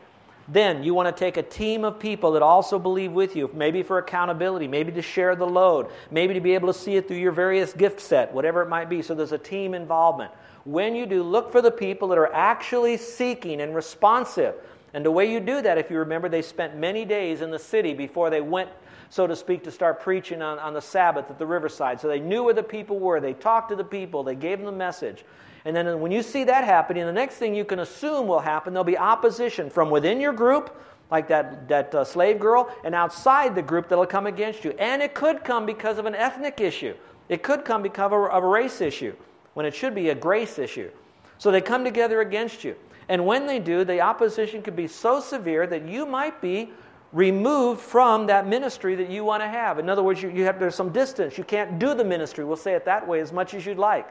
Then 0.49 0.83
you 0.83 0.95
want 0.95 1.15
to 1.15 1.19
take 1.19 1.37
a 1.37 1.43
team 1.43 1.85
of 1.85 1.99
people 1.99 2.33
that 2.33 2.43
also 2.43 2.79
believe 2.79 3.13
with 3.13 3.37
you, 3.37 3.51
maybe 3.53 3.83
for 3.83 3.99
accountability, 3.99 4.67
maybe 4.67 4.91
to 4.93 5.03
share 5.03 5.37
the 5.37 5.47
load, 5.47 5.89
maybe 6.11 6.35
to 6.35 6.41
be 6.41 6.55
able 6.55 6.73
to 6.73 6.79
see 6.79 6.97
it 6.97 7.07
through 7.07 7.19
your 7.19 7.33
various 7.33 7.73
gift 7.73 8.01
set, 8.01 8.33
whatever 8.33 8.63
it 8.63 8.69
might 8.69 8.89
be. 8.89 9.03
So 9.03 9.15
there's 9.15 9.33
a 9.33 9.39
team 9.39 9.75
involvement. 9.75 10.33
When 10.65 10.95
you 10.95 11.07
do, 11.07 11.23
look 11.23 11.53
for 11.53 11.63
the 11.63 11.71
people 11.71 12.09
that 12.09 12.19
are 12.19 12.33
actually 12.33 12.97
seeking 12.97 13.61
and 13.61 13.75
responsive 13.75 14.55
and 14.93 15.05
the 15.05 15.11
way 15.11 15.31
you 15.31 15.41
do 15.41 15.63
that, 15.63 15.79
if 15.79 15.91
you 15.91 15.99
remember, 15.99 16.29
they 16.29 16.43
spent 16.43 16.77
many 16.77 17.05
days 17.05 17.43
in 17.43 17.51
the 17.51 17.59
city 17.59 17.95
before 17.95 18.31
they 18.31 18.41
went, 18.41 18.71
so 19.09 19.27
to 19.27 19.37
speak, 19.37 19.63
to 19.65 19.71
start 19.71 20.01
preaching 20.01 20.43
on, 20.43 20.59
on 20.59 20.75
the 20.75 20.81
Sabbath 20.81 21.31
at 21.31 21.39
the 21.39 21.47
riverside. 21.47 22.01
So 22.01 22.09
they 22.09 22.21
knew 22.21 22.45
where 22.45 22.55
the 22.55 22.63
people 22.63 22.99
were. 22.99 23.21
They 23.21 23.35
talked 23.35 23.69
to 23.71 23.77
the 23.77 23.85
people. 23.85 24.25
They 24.25 24.35
gave 24.35 24.59
them 24.59 24.67
the 24.67 24.73
message. 24.73 25.25
And 25.65 25.77
then 25.77 26.01
when 26.01 26.11
you 26.11 26.23
see 26.23 26.45
that 26.45 26.65
happening, 26.65 27.05
the 27.07 27.13
next 27.13 27.37
thing 27.37 27.55
you 27.55 27.65
can 27.65 27.81
assume 27.81 28.27
will 28.27 28.41
happen, 28.41 28.73
there'll 28.73 28.85
be 28.85 28.99
opposition 28.99 29.71
from 29.71 29.91
within 29.91 30.21
your 30.21 30.33
group 30.33 30.75
like 31.11 31.29
that, 31.29 31.69
that 31.69 31.95
uh, 31.95 32.05
slave 32.05 32.39
girl, 32.39 32.73
and 32.85 32.95
outside 32.95 33.55
the 33.55 33.63
group 33.63 33.89
that'll 33.89 34.07
come 34.07 34.27
against 34.27 34.65
you. 34.65 34.71
And 34.79 35.03
it 35.03 35.15
could 35.15 35.45
come 35.45 35.67
because 35.67 35.99
of 35.99 36.07
an 36.07 36.15
ethnic 36.15 36.61
issue. 36.61 36.95
It 37.29 37.43
could 37.43 37.65
come 37.65 37.83
because 37.83 38.07
of 38.07 38.13
a, 38.13 38.17
of 38.17 38.45
a 38.45 38.47
race 38.47 38.81
issue, 38.81 39.15
when 39.55 39.67
it 39.67 39.75
should 39.75 39.95
be 39.95 40.11
a 40.11 40.15
grace 40.15 40.59
issue. 40.59 40.91
So 41.39 41.51
they 41.51 41.61
come 41.61 41.85
together 41.85 42.21
against 42.21 42.65
you. 42.65 42.77
And 43.11 43.27
when 43.27 43.49
they 43.49 43.59
do, 43.59 43.83
the 43.85 44.01
opposition 44.01 44.63
could 44.63 44.77
be 44.77 44.87
so 44.87 45.19
severe 45.19 45.67
that 45.67 45.87
you 45.87 46.07
might 46.07 46.41
be 46.41 46.71
removed 47.13 47.81
from 47.81 48.27
that 48.29 48.47
ministry 48.47 48.95
that 48.95 49.11
you 49.11 49.25
want 49.25 49.43
to 49.43 49.49
have. 49.49 49.81
In 49.81 49.91
other 49.91 50.05
words, 50.05 50.23
you, 50.23 50.31
you 50.31 50.45
have, 50.45 50.61
there's 50.61 50.77
some 50.77 50.91
distance. 50.91 51.37
You 51.37 51.43
can't 51.43 51.81
do 51.81 51.93
the 51.93 52.05
ministry, 52.05 52.45
we'll 52.45 52.57
say 52.57 52.75
it 52.75 52.85
that 52.85 53.07
way, 53.07 53.19
as 53.19 53.33
much 53.33 53.53
as 53.53 53.67
you'd 53.67 53.79
like. 53.79 54.07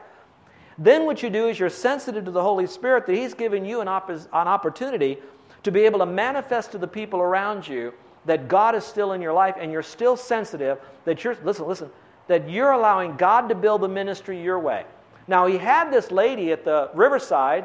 Then 0.76 1.06
what 1.06 1.22
you 1.22 1.30
do 1.30 1.48
is 1.48 1.58
you're 1.58 1.70
sensitive 1.70 2.26
to 2.26 2.30
the 2.30 2.42
Holy 2.42 2.66
Spirit 2.66 3.06
that 3.06 3.14
He's 3.14 3.32
given 3.32 3.64
you 3.64 3.80
an, 3.80 3.88
an 3.88 4.28
opportunity 4.32 5.16
to 5.62 5.72
be 5.72 5.80
able 5.80 6.00
to 6.00 6.06
manifest 6.06 6.70
to 6.72 6.78
the 6.78 6.86
people 6.86 7.20
around 7.20 7.66
you 7.66 7.94
that 8.26 8.48
God 8.48 8.74
is 8.74 8.84
still 8.84 9.12
in 9.12 9.22
your 9.22 9.32
life 9.32 9.56
and 9.58 9.72
you're 9.72 9.82
still 9.82 10.14
sensitive 10.14 10.78
that 11.06 11.24
you're, 11.24 11.38
listen, 11.42 11.66
listen, 11.66 11.90
that 12.26 12.50
you're 12.50 12.72
allowing 12.72 13.16
God 13.16 13.48
to 13.48 13.54
build 13.54 13.80
the 13.80 13.88
ministry 13.88 14.42
your 14.42 14.58
way. 14.58 14.84
Now, 15.26 15.46
he 15.46 15.56
had 15.56 15.90
this 15.90 16.10
lady 16.10 16.52
at 16.52 16.66
the 16.66 16.90
riverside 16.92 17.64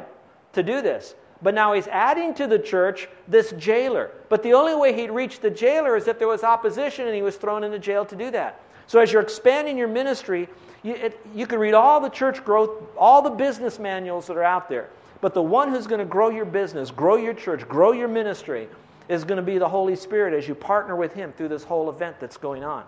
to 0.54 0.62
do 0.62 0.80
this, 0.80 1.14
but 1.42 1.54
now 1.54 1.72
he's 1.72 1.86
adding 1.88 2.34
to 2.34 2.46
the 2.46 2.58
church 2.58 3.08
this 3.28 3.52
jailer. 3.52 4.10
But 4.28 4.42
the 4.42 4.54
only 4.54 4.74
way 4.74 4.94
he'd 4.94 5.10
reach 5.10 5.40
the 5.40 5.50
jailer 5.50 5.96
is 5.96 6.08
if 6.08 6.18
there 6.18 6.28
was 6.28 6.42
opposition 6.42 7.06
and 7.06 7.14
he 7.14 7.22
was 7.22 7.36
thrown 7.36 7.64
into 7.64 7.78
jail 7.78 8.04
to 8.06 8.16
do 8.16 8.30
that. 8.30 8.60
So, 8.86 9.00
as 9.00 9.12
you're 9.12 9.22
expanding 9.22 9.76
your 9.76 9.88
ministry, 9.88 10.48
you, 10.82 10.94
it, 10.94 11.20
you 11.34 11.46
can 11.46 11.58
read 11.58 11.74
all 11.74 12.00
the 12.00 12.08
church 12.08 12.44
growth, 12.44 12.70
all 12.96 13.20
the 13.20 13.30
business 13.30 13.78
manuals 13.78 14.26
that 14.28 14.36
are 14.36 14.44
out 14.44 14.68
there. 14.68 14.88
But 15.20 15.34
the 15.34 15.42
one 15.42 15.70
who's 15.70 15.86
going 15.86 15.98
to 15.98 16.04
grow 16.04 16.30
your 16.30 16.44
business, 16.44 16.90
grow 16.90 17.16
your 17.16 17.34
church, 17.34 17.66
grow 17.68 17.92
your 17.92 18.08
ministry 18.08 18.68
is 19.08 19.24
going 19.24 19.36
to 19.36 19.42
be 19.42 19.58
the 19.58 19.68
Holy 19.68 19.96
Spirit 19.96 20.34
as 20.34 20.48
you 20.48 20.54
partner 20.54 20.96
with 20.96 21.14
Him 21.14 21.32
through 21.32 21.48
this 21.48 21.64
whole 21.64 21.90
event 21.90 22.20
that's 22.20 22.36
going 22.36 22.64
on. 22.64 22.84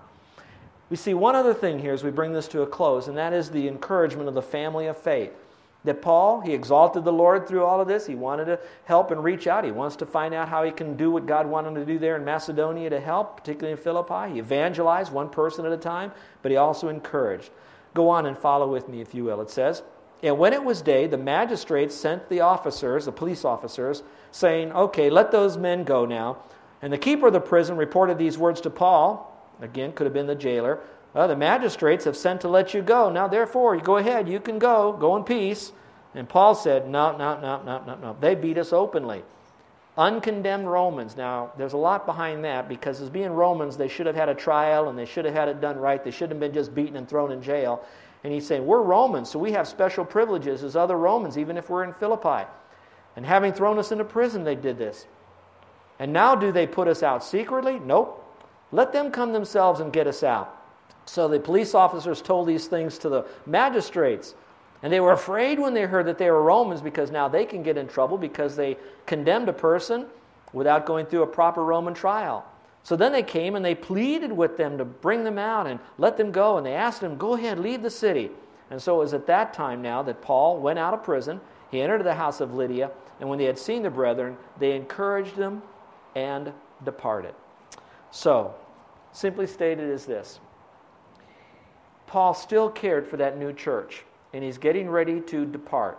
We 0.90 0.96
see 0.96 1.14
one 1.14 1.36
other 1.36 1.54
thing 1.54 1.78
here 1.78 1.92
as 1.92 2.02
we 2.02 2.10
bring 2.10 2.32
this 2.32 2.48
to 2.48 2.62
a 2.62 2.66
close, 2.66 3.08
and 3.08 3.16
that 3.18 3.32
is 3.32 3.50
the 3.50 3.68
encouragement 3.68 4.28
of 4.28 4.34
the 4.34 4.42
family 4.42 4.86
of 4.86 4.96
faith. 4.96 5.32
That 5.84 6.02
Paul, 6.02 6.40
he 6.40 6.52
exalted 6.52 7.04
the 7.04 7.12
Lord 7.12 7.46
through 7.46 7.64
all 7.64 7.80
of 7.80 7.86
this. 7.86 8.06
He 8.06 8.16
wanted 8.16 8.46
to 8.46 8.58
help 8.84 9.10
and 9.10 9.22
reach 9.22 9.46
out. 9.46 9.64
He 9.64 9.70
wants 9.70 9.96
to 9.96 10.06
find 10.06 10.34
out 10.34 10.48
how 10.48 10.64
he 10.64 10.72
can 10.72 10.96
do 10.96 11.10
what 11.10 11.24
God 11.24 11.46
wanted 11.46 11.68
him 11.68 11.74
to 11.76 11.84
do 11.84 11.98
there 11.98 12.16
in 12.16 12.24
Macedonia 12.24 12.90
to 12.90 13.00
help, 13.00 13.38
particularly 13.38 13.72
in 13.72 13.78
Philippi. 13.78 14.32
He 14.32 14.38
evangelized 14.38 15.12
one 15.12 15.30
person 15.30 15.64
at 15.64 15.72
a 15.72 15.76
time, 15.76 16.10
but 16.42 16.50
he 16.50 16.56
also 16.56 16.88
encouraged. 16.88 17.50
Go 17.94 18.08
on 18.08 18.26
and 18.26 18.36
follow 18.36 18.70
with 18.70 18.88
me, 18.88 19.00
if 19.00 19.14
you 19.14 19.24
will. 19.24 19.40
It 19.40 19.50
says, 19.50 19.82
and 20.22 20.38
when 20.38 20.52
it 20.52 20.64
was 20.64 20.82
day, 20.82 21.06
the 21.06 21.18
magistrates 21.18 21.94
sent 21.94 22.28
the 22.28 22.40
officers, 22.40 23.04
the 23.04 23.12
police 23.12 23.44
officers, 23.44 24.02
saying, 24.32 24.72
Okay, 24.72 25.10
let 25.10 25.30
those 25.30 25.56
men 25.56 25.84
go 25.84 26.04
now. 26.04 26.38
And 26.82 26.92
the 26.92 26.98
keeper 26.98 27.28
of 27.28 27.32
the 27.32 27.40
prison 27.40 27.76
reported 27.76 28.18
these 28.18 28.36
words 28.36 28.60
to 28.62 28.70
Paul. 28.70 29.24
Again, 29.60 29.92
could 29.92 30.06
have 30.06 30.14
been 30.14 30.26
the 30.26 30.34
jailer. 30.34 30.80
Oh, 31.18 31.26
the 31.26 31.34
magistrates 31.34 32.04
have 32.04 32.16
sent 32.16 32.42
to 32.42 32.48
let 32.48 32.74
you 32.74 32.80
go. 32.80 33.10
Now, 33.10 33.26
therefore, 33.26 33.74
you 33.74 33.80
go 33.80 33.96
ahead, 33.96 34.28
you 34.28 34.38
can 34.38 34.60
go, 34.60 34.92
go 34.92 35.16
in 35.16 35.24
peace. 35.24 35.72
And 36.14 36.28
Paul 36.28 36.54
said, 36.54 36.88
No, 36.88 37.10
no, 37.16 37.40
no, 37.40 37.60
no, 37.64 37.82
no, 37.84 37.96
no. 37.96 38.16
They 38.20 38.36
beat 38.36 38.56
us 38.56 38.72
openly. 38.72 39.24
Uncondemned 39.96 40.70
Romans. 40.70 41.16
Now, 41.16 41.50
there's 41.58 41.72
a 41.72 41.76
lot 41.76 42.06
behind 42.06 42.44
that 42.44 42.68
because, 42.68 43.00
as 43.00 43.10
being 43.10 43.32
Romans, 43.32 43.76
they 43.76 43.88
should 43.88 44.06
have 44.06 44.14
had 44.14 44.28
a 44.28 44.34
trial 44.34 44.90
and 44.90 44.96
they 44.96 45.06
should 45.06 45.24
have 45.24 45.34
had 45.34 45.48
it 45.48 45.60
done 45.60 45.76
right. 45.76 46.04
They 46.04 46.12
shouldn't 46.12 46.40
have 46.40 46.40
been 46.40 46.54
just 46.54 46.72
beaten 46.72 46.94
and 46.94 47.08
thrown 47.08 47.32
in 47.32 47.42
jail. 47.42 47.84
And 48.22 48.32
he's 48.32 48.46
saying, 48.46 48.64
We're 48.64 48.82
Romans, 48.82 49.28
so 49.28 49.40
we 49.40 49.50
have 49.50 49.66
special 49.66 50.04
privileges 50.04 50.62
as 50.62 50.76
other 50.76 50.96
Romans, 50.96 51.36
even 51.36 51.56
if 51.56 51.68
we're 51.68 51.82
in 51.82 51.94
Philippi. 51.94 52.48
And 53.16 53.26
having 53.26 53.52
thrown 53.52 53.80
us 53.80 53.90
into 53.90 54.04
prison, 54.04 54.44
they 54.44 54.54
did 54.54 54.78
this. 54.78 55.08
And 55.98 56.12
now 56.12 56.36
do 56.36 56.52
they 56.52 56.68
put 56.68 56.86
us 56.86 57.02
out 57.02 57.24
secretly? 57.24 57.80
Nope. 57.80 58.24
Let 58.70 58.92
them 58.92 59.10
come 59.10 59.32
themselves 59.32 59.80
and 59.80 59.92
get 59.92 60.06
us 60.06 60.22
out. 60.22 60.54
So 61.08 61.26
the 61.26 61.40
police 61.40 61.74
officers 61.74 62.20
told 62.20 62.46
these 62.46 62.66
things 62.66 62.98
to 62.98 63.08
the 63.08 63.24
magistrates. 63.46 64.34
And 64.82 64.92
they 64.92 65.00
were 65.00 65.12
afraid 65.12 65.58
when 65.58 65.72
they 65.72 65.82
heard 65.82 66.04
that 66.06 66.18
they 66.18 66.30
were 66.30 66.42
Romans 66.42 66.82
because 66.82 67.10
now 67.10 67.28
they 67.28 67.46
can 67.46 67.62
get 67.62 67.78
in 67.78 67.88
trouble 67.88 68.18
because 68.18 68.54
they 68.54 68.76
condemned 69.06 69.48
a 69.48 69.54
person 69.54 70.06
without 70.52 70.84
going 70.84 71.06
through 71.06 71.22
a 71.22 71.26
proper 71.26 71.64
Roman 71.64 71.94
trial. 71.94 72.44
So 72.82 72.94
then 72.94 73.10
they 73.10 73.22
came 73.22 73.56
and 73.56 73.64
they 73.64 73.74
pleaded 73.74 74.30
with 74.30 74.58
them 74.58 74.76
to 74.76 74.84
bring 74.84 75.24
them 75.24 75.38
out 75.38 75.66
and 75.66 75.80
let 75.96 76.18
them 76.18 76.30
go. 76.30 76.58
And 76.58 76.66
they 76.66 76.74
asked 76.74 77.00
them, 77.00 77.16
Go 77.16 77.34
ahead, 77.34 77.58
leave 77.58 77.82
the 77.82 77.90
city. 77.90 78.30
And 78.70 78.80
so 78.80 78.96
it 78.96 78.98
was 78.98 79.14
at 79.14 79.26
that 79.26 79.54
time 79.54 79.80
now 79.80 80.02
that 80.02 80.20
Paul 80.20 80.60
went 80.60 80.78
out 80.78 80.92
of 80.92 81.02
prison. 81.02 81.40
He 81.70 81.80
entered 81.80 82.04
the 82.04 82.14
house 82.14 82.42
of 82.42 82.54
Lydia. 82.54 82.90
And 83.18 83.30
when 83.30 83.38
they 83.38 83.46
had 83.46 83.58
seen 83.58 83.82
the 83.82 83.90
brethren, 83.90 84.36
they 84.58 84.76
encouraged 84.76 85.36
them 85.36 85.62
and 86.14 86.52
departed. 86.84 87.34
So, 88.10 88.54
simply 89.12 89.46
stated 89.46 89.88
is 89.88 90.04
this 90.04 90.38
Paul 92.08 92.34
still 92.34 92.70
cared 92.70 93.06
for 93.06 93.18
that 93.18 93.38
new 93.38 93.52
church, 93.52 94.02
and 94.32 94.42
he's 94.42 94.58
getting 94.58 94.88
ready 94.90 95.20
to 95.20 95.44
depart. 95.44 95.98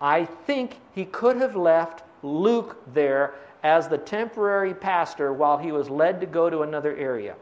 I 0.00 0.24
think 0.24 0.78
he 0.94 1.04
could 1.04 1.36
have 1.36 1.56
left 1.56 2.02
Luke 2.22 2.76
there 2.92 3.34
as 3.62 3.88
the 3.88 3.98
temporary 3.98 4.74
pastor 4.74 5.32
while 5.32 5.56
he 5.56 5.72
was 5.72 5.88
led 5.88 6.20
to 6.20 6.26
go 6.26 6.50
to 6.50 6.62
another 6.62 6.94
area. 6.96 7.34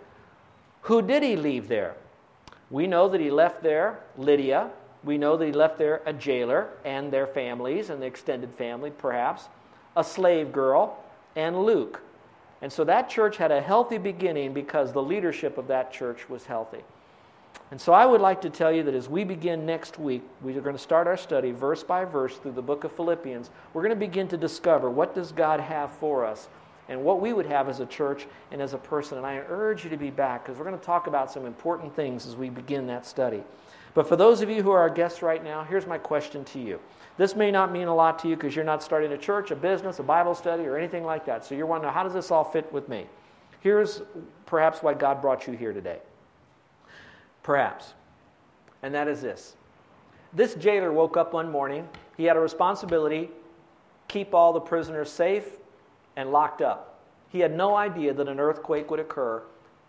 Who 0.82 1.02
did 1.02 1.22
he 1.22 1.36
leave 1.36 1.68
there? 1.68 1.96
We 2.70 2.86
know 2.86 3.08
that 3.08 3.20
he 3.20 3.30
left 3.30 3.62
there 3.62 4.00
Lydia. 4.16 4.70
We 5.04 5.18
know 5.18 5.36
that 5.36 5.46
he 5.46 5.52
left 5.52 5.78
there 5.78 6.02
a 6.04 6.12
jailer 6.12 6.68
and 6.84 7.12
their 7.12 7.26
families 7.26 7.90
and 7.90 8.02
the 8.02 8.06
extended 8.06 8.52
family, 8.54 8.90
perhaps, 8.90 9.48
a 9.96 10.04
slave 10.04 10.52
girl, 10.52 11.02
and 11.34 11.64
Luke. 11.64 12.02
And 12.62 12.72
so 12.72 12.84
that 12.84 13.08
church 13.08 13.36
had 13.36 13.52
a 13.52 13.60
healthy 13.60 13.98
beginning 13.98 14.52
because 14.52 14.92
the 14.92 15.02
leadership 15.02 15.58
of 15.58 15.66
that 15.68 15.92
church 15.92 16.28
was 16.28 16.46
healthy. 16.46 16.82
And 17.70 17.80
so 17.80 17.92
I 17.92 18.06
would 18.06 18.20
like 18.20 18.40
to 18.42 18.50
tell 18.50 18.70
you 18.70 18.84
that 18.84 18.94
as 18.94 19.08
we 19.08 19.24
begin 19.24 19.66
next 19.66 19.98
week, 19.98 20.22
we 20.40 20.56
are 20.56 20.60
going 20.60 20.76
to 20.76 20.82
start 20.82 21.08
our 21.08 21.16
study 21.16 21.50
verse 21.50 21.82
by 21.82 22.04
verse 22.04 22.36
through 22.36 22.52
the 22.52 22.62
book 22.62 22.84
of 22.84 22.92
Philippians. 22.92 23.50
We're 23.74 23.82
going 23.82 23.90
to 23.90 23.96
begin 23.96 24.28
to 24.28 24.36
discover 24.36 24.88
what 24.88 25.14
does 25.14 25.32
God 25.32 25.58
have 25.58 25.90
for 25.90 26.24
us 26.24 26.48
and 26.88 27.02
what 27.02 27.20
we 27.20 27.32
would 27.32 27.46
have 27.46 27.68
as 27.68 27.80
a 27.80 27.86
church 27.86 28.26
and 28.52 28.62
as 28.62 28.72
a 28.72 28.78
person. 28.78 29.18
And 29.18 29.26
I 29.26 29.38
urge 29.48 29.82
you 29.82 29.90
to 29.90 29.96
be 29.96 30.10
back 30.10 30.44
because 30.44 30.58
we're 30.58 30.64
going 30.64 30.78
to 30.78 30.84
talk 30.84 31.08
about 31.08 31.32
some 31.32 31.44
important 31.44 31.94
things 31.96 32.26
as 32.26 32.36
we 32.36 32.50
begin 32.50 32.86
that 32.86 33.04
study. 33.04 33.42
But 33.94 34.06
for 34.06 34.14
those 34.14 34.42
of 34.42 34.50
you 34.50 34.62
who 34.62 34.70
are 34.70 34.80
our 34.80 34.90
guests 34.90 35.22
right 35.22 35.42
now, 35.42 35.64
here's 35.64 35.86
my 35.86 35.98
question 35.98 36.44
to 36.44 36.60
you. 36.60 36.78
This 37.16 37.34
may 37.34 37.50
not 37.50 37.72
mean 37.72 37.88
a 37.88 37.94
lot 37.94 38.18
to 38.20 38.28
you 38.28 38.36
because 38.36 38.54
you're 38.54 38.64
not 38.64 38.82
starting 38.82 39.10
a 39.12 39.18
church, 39.18 39.50
a 39.50 39.56
business, 39.56 39.98
a 39.98 40.02
Bible 40.02 40.34
study, 40.34 40.64
or 40.64 40.76
anything 40.76 41.02
like 41.02 41.24
that. 41.26 41.44
So 41.44 41.54
you're 41.54 41.66
wondering, 41.66 41.94
how 41.94 42.04
does 42.04 42.12
this 42.12 42.30
all 42.30 42.44
fit 42.44 42.70
with 42.72 42.88
me? 42.88 43.06
Here's 43.60 44.02
perhaps 44.44 44.82
why 44.82 44.94
God 44.94 45.20
brought 45.20 45.46
you 45.46 45.54
here 45.54 45.72
today. 45.72 45.98
Perhaps. 47.46 47.94
And 48.82 48.92
that 48.92 49.06
is 49.06 49.22
this. 49.22 49.54
This 50.32 50.56
jailer 50.56 50.92
woke 50.92 51.16
up 51.16 51.32
one 51.32 51.48
morning. 51.48 51.88
He 52.16 52.24
had 52.24 52.36
a 52.36 52.40
responsibility 52.40 53.30
keep 54.08 54.34
all 54.34 54.52
the 54.52 54.60
prisoners 54.60 55.10
safe 55.10 55.46
and 56.16 56.30
locked 56.30 56.60
up. 56.60 57.00
He 57.28 57.40
had 57.40 57.56
no 57.56 57.76
idea 57.76 58.12
that 58.14 58.28
an 58.28 58.40
earthquake 58.40 58.90
would 58.90 59.00
occur, 59.00 59.42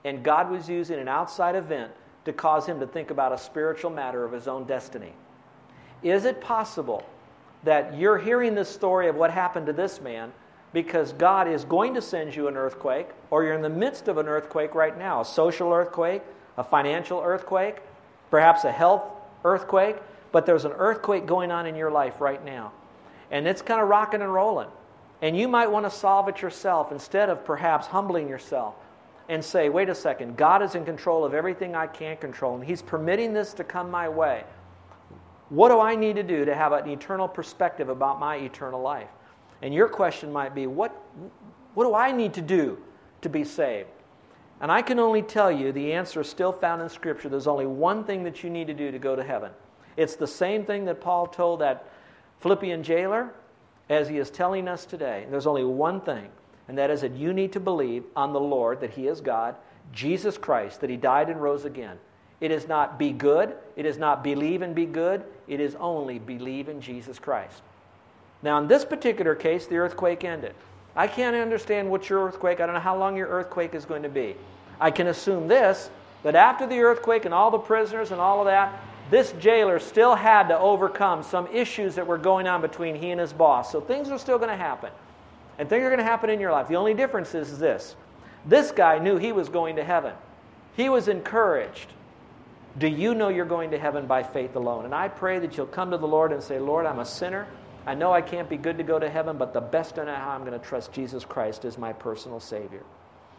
and 0.06 0.24
God 0.24 0.50
was 0.50 0.70
using 0.70 1.00
an 1.00 1.08
outside 1.08 1.56
event 1.56 1.92
to 2.26 2.34
cause 2.34 2.66
him 2.66 2.80
to 2.80 2.88
think 2.88 3.12
about 3.12 3.32
a 3.32 3.38
spiritual 3.38 3.92
matter 3.92 4.24
of 4.24 4.32
his 4.32 4.48
own 4.48 4.66
destiny. 4.66 5.14
Is 6.04 6.26
it 6.26 6.42
possible 6.42 7.04
that 7.64 7.98
you're 7.98 8.18
hearing 8.18 8.54
this 8.54 8.70
story 8.70 9.08
of 9.08 9.16
what 9.16 9.32
happened 9.32 9.66
to 9.68 9.74
this 9.74 10.02
man 10.02 10.32
because 10.74 11.14
God 11.14 11.48
is 11.48 11.64
going 11.64 11.94
to 11.94 12.02
send 12.02 12.36
you 12.36 12.48
an 12.48 12.58
earthquake, 12.58 13.08
or 13.30 13.44
you're 13.44 13.54
in 13.54 13.62
the 13.62 13.70
midst 13.70 14.08
of 14.08 14.18
an 14.18 14.28
earthquake 14.28 14.76
right 14.76 14.98
now 14.98 15.22
a 15.22 15.26
social 15.26 15.72
earthquake, 15.72 16.22
a 16.58 16.64
financial 16.64 17.22
earthquake, 17.22 17.78
perhaps 18.30 18.64
a 18.64 18.72
health 18.72 19.04
earthquake, 19.44 19.98
but 20.32 20.46
there's 20.46 20.66
an 20.66 20.74
earthquake 20.74 21.26
going 21.26 21.52
on 21.52 21.66
in 21.66 21.76
your 21.76 21.92
life 21.92 22.20
right 22.20 22.44
now. 22.44 22.72
And 23.32 23.48
it's 23.48 23.62
kind 23.62 23.82
of 23.82 23.88
rocking 23.88 24.22
and 24.22 24.34
rolling. 24.34 24.70
And 25.22 25.38
you 25.38 25.48
might 25.48 25.68
want 25.68 25.86
to 25.86 25.90
solve 25.90 26.28
it 26.28 26.42
yourself 26.42 26.92
instead 26.92 27.30
of 27.30 27.44
perhaps 27.44 27.88
humbling 27.88 28.28
yourself 28.28 28.76
and 29.30 29.44
say, 29.44 29.70
wait 29.70 29.90
a 29.90 29.96
second, 29.96 30.38
God 30.38 30.62
is 30.62 30.76
in 30.76 30.86
control 30.86 31.26
of 31.26 31.34
everything 31.34 31.76
I 31.76 31.88
can't 31.88 32.20
control, 32.20 32.56
and 32.56 32.64
He's 32.64 32.82
permitting 32.82 33.34
this 33.34 33.54
to 33.56 33.64
come 33.64 33.92
my 33.92 34.08
way. 34.08 34.44
What 35.50 35.70
do 35.70 35.80
I 35.80 35.96
need 35.96 36.16
to 36.18 36.24
do 36.24 36.46
to 36.46 36.56
have 36.56 36.72
an 36.72 36.90
eternal 36.90 37.28
perspective 37.28 37.90
about 37.90 38.20
my 38.20 38.38
eternal 38.38 38.82
life? 38.82 39.10
And 39.62 39.74
your 39.74 39.88
question 39.88 40.32
might 40.32 40.54
be, 40.54 40.68
what, 40.68 40.92
what 41.74 41.86
do 41.86 41.94
I 41.94 42.12
need 42.12 42.34
to 42.36 42.42
do 42.42 42.78
to 43.22 43.30
be 43.30 43.44
saved? 43.44 43.90
And 44.60 44.72
I 44.72 44.82
can 44.82 45.00
only 45.00 45.22
tell 45.22 45.52
you 45.52 45.72
the 45.72 45.94
answer 45.94 46.22
is 46.22 46.30
still 46.30 46.52
found 46.52 46.82
in 46.82 46.90
Scripture. 46.90 47.30
There's 47.30 47.48
only 47.48 47.68
one 47.68 48.04
thing 48.04 48.24
that 48.24 48.44
you 48.44 48.50
need 48.50 48.68
to 48.68 48.74
do 48.74 48.92
to 48.92 49.00
go 49.00 49.16
to 49.16 49.24
heaven. 49.24 49.52
It's 49.96 50.16
the 50.16 50.28
same 50.28 50.66
thing 50.66 50.86
that 50.86 51.02
Paul 51.02 51.28
told 51.28 51.62
that 51.62 51.86
Philippian 52.40 52.84
jailer 52.84 53.34
as 53.90 54.08
he 54.08 54.18
is 54.18 54.30
telling 54.30 54.68
us 54.68 54.86
today. 54.86 55.26
There's 55.30 55.48
only 55.48 55.64
one 55.64 56.02
thing, 56.02 56.28
and 56.68 56.78
that 56.78 56.90
is 56.90 57.02
that 57.02 57.14
you 57.14 57.34
need 57.34 57.54
to 57.54 57.60
believe 57.60 58.04
on 58.16 58.34
the 58.34 58.40
Lord, 58.40 58.82
that 58.82 58.92
He 58.92 59.08
is 59.08 59.22
God, 59.22 59.56
Jesus 59.94 60.38
Christ, 60.38 60.82
that 60.82 60.90
He 60.90 60.98
died 60.98 61.30
and 61.30 61.42
rose 61.42 61.66
again. 61.66 61.98
It 62.40 62.52
is 62.52 62.68
not 62.68 63.00
be 63.00 63.12
good, 63.12 63.56
it 63.76 63.86
is 63.86 63.98
not 63.98 64.24
believe 64.24 64.62
and 64.62 64.76
be 64.76 64.86
good, 64.86 65.24
it 65.48 65.60
is 65.60 65.76
only 65.76 66.20
believe 66.20 66.70
in 66.70 66.82
Jesus 66.82 67.18
Christ. 67.18 67.62
Now, 68.44 68.60
in 68.60 68.68
this 68.68 68.86
particular 68.86 69.34
case, 69.34 69.66
the 69.66 69.78
earthquake 69.78 70.24
ended. 70.24 70.54
I 70.98 71.08
can't 71.08 71.36
understand 71.36 71.90
what 71.90 72.10
your 72.10 72.26
earthquake, 72.26 72.60
I 72.60 72.66
don't 72.66 72.74
know 72.76 72.82
how 72.82 72.98
long 72.98 73.16
your 73.16 73.28
earthquake 73.28 73.76
is 73.76 73.86
going 73.86 74.04
to 74.04 74.10
be. 74.10 74.36
I 74.82 74.92
can 74.92 75.08
assume 75.08 75.48
this 75.48 75.90
that 76.24 76.36
after 76.36 76.66
the 76.66 76.80
earthquake 76.80 77.26
and 77.26 77.34
all 77.34 77.52
the 77.52 77.60
prisoners 77.60 78.12
and 78.12 78.20
all 78.20 78.40
of 78.40 78.48
that, 78.48 78.82
this 79.10 79.32
jailer 79.40 79.80
still 79.80 80.16
had 80.16 80.48
to 80.50 80.58
overcome 80.58 81.24
some 81.24 81.48
issues 81.48 81.96
that 81.96 82.08
were 82.08 82.18
going 82.18 82.48
on 82.48 82.62
between 82.62 82.96
he 82.96 83.12
and 83.12 83.22
his 83.22 83.32
boss. 83.32 83.72
So 83.72 83.80
things 83.80 84.10
are 84.10 84.18
still 84.18 84.38
going 84.38 84.50
to 84.50 84.58
happen. 84.58 84.92
And 85.60 85.70
things 85.70 85.84
are 85.84 85.90
going 85.90 86.00
to 86.00 86.04
happen 86.04 86.30
in 86.30 86.40
your 86.40 86.52
life. 86.52 86.68
The 86.68 86.76
only 86.76 86.94
difference 86.94 87.34
is 87.34 87.58
this 87.60 87.96
this 88.46 88.72
guy 88.72 89.00
knew 89.00 89.18
he 89.18 89.32
was 89.32 89.50
going 89.50 89.76
to 89.76 89.84
heaven, 89.84 90.14
he 90.76 90.90
was 90.90 91.08
encouraged. 91.08 91.88
Do 92.78 92.88
you 92.88 93.16
know 93.16 93.30
you're 93.30 93.46
going 93.46 93.72
to 93.72 93.80
heaven 93.80 94.06
by 94.06 94.22
faith 94.22 94.56
alone? 94.56 94.86
And 94.86 94.94
I 94.94 95.08
pray 95.08 95.40
that 95.40 95.58
you'll 95.58 95.66
come 95.66 95.90
to 95.92 95.98
the 95.98 96.08
Lord 96.08 96.32
and 96.32 96.44
say, 96.44 96.60
Lord, 96.60 96.86
I'm 96.86 97.00
a 97.00 97.06
sinner. 97.06 97.48
I 97.88 97.96
know 97.96 98.12
I 98.12 98.22
can't 98.22 98.50
be 98.50 98.58
good 98.58 98.78
to 98.78 98.84
go 98.84 99.00
to 99.00 99.10
heaven, 99.10 99.38
but 99.38 99.54
the 99.54 99.62
best 99.62 99.98
I 99.98 100.04
know 100.04 100.14
how 100.14 100.32
I'm 100.32 100.44
going 100.46 100.60
to 100.60 100.66
trust 100.66 100.92
Jesus 100.92 101.24
Christ 101.24 101.64
as 101.64 101.78
my 101.78 101.94
personal 101.94 102.42
Savior. 102.42 102.84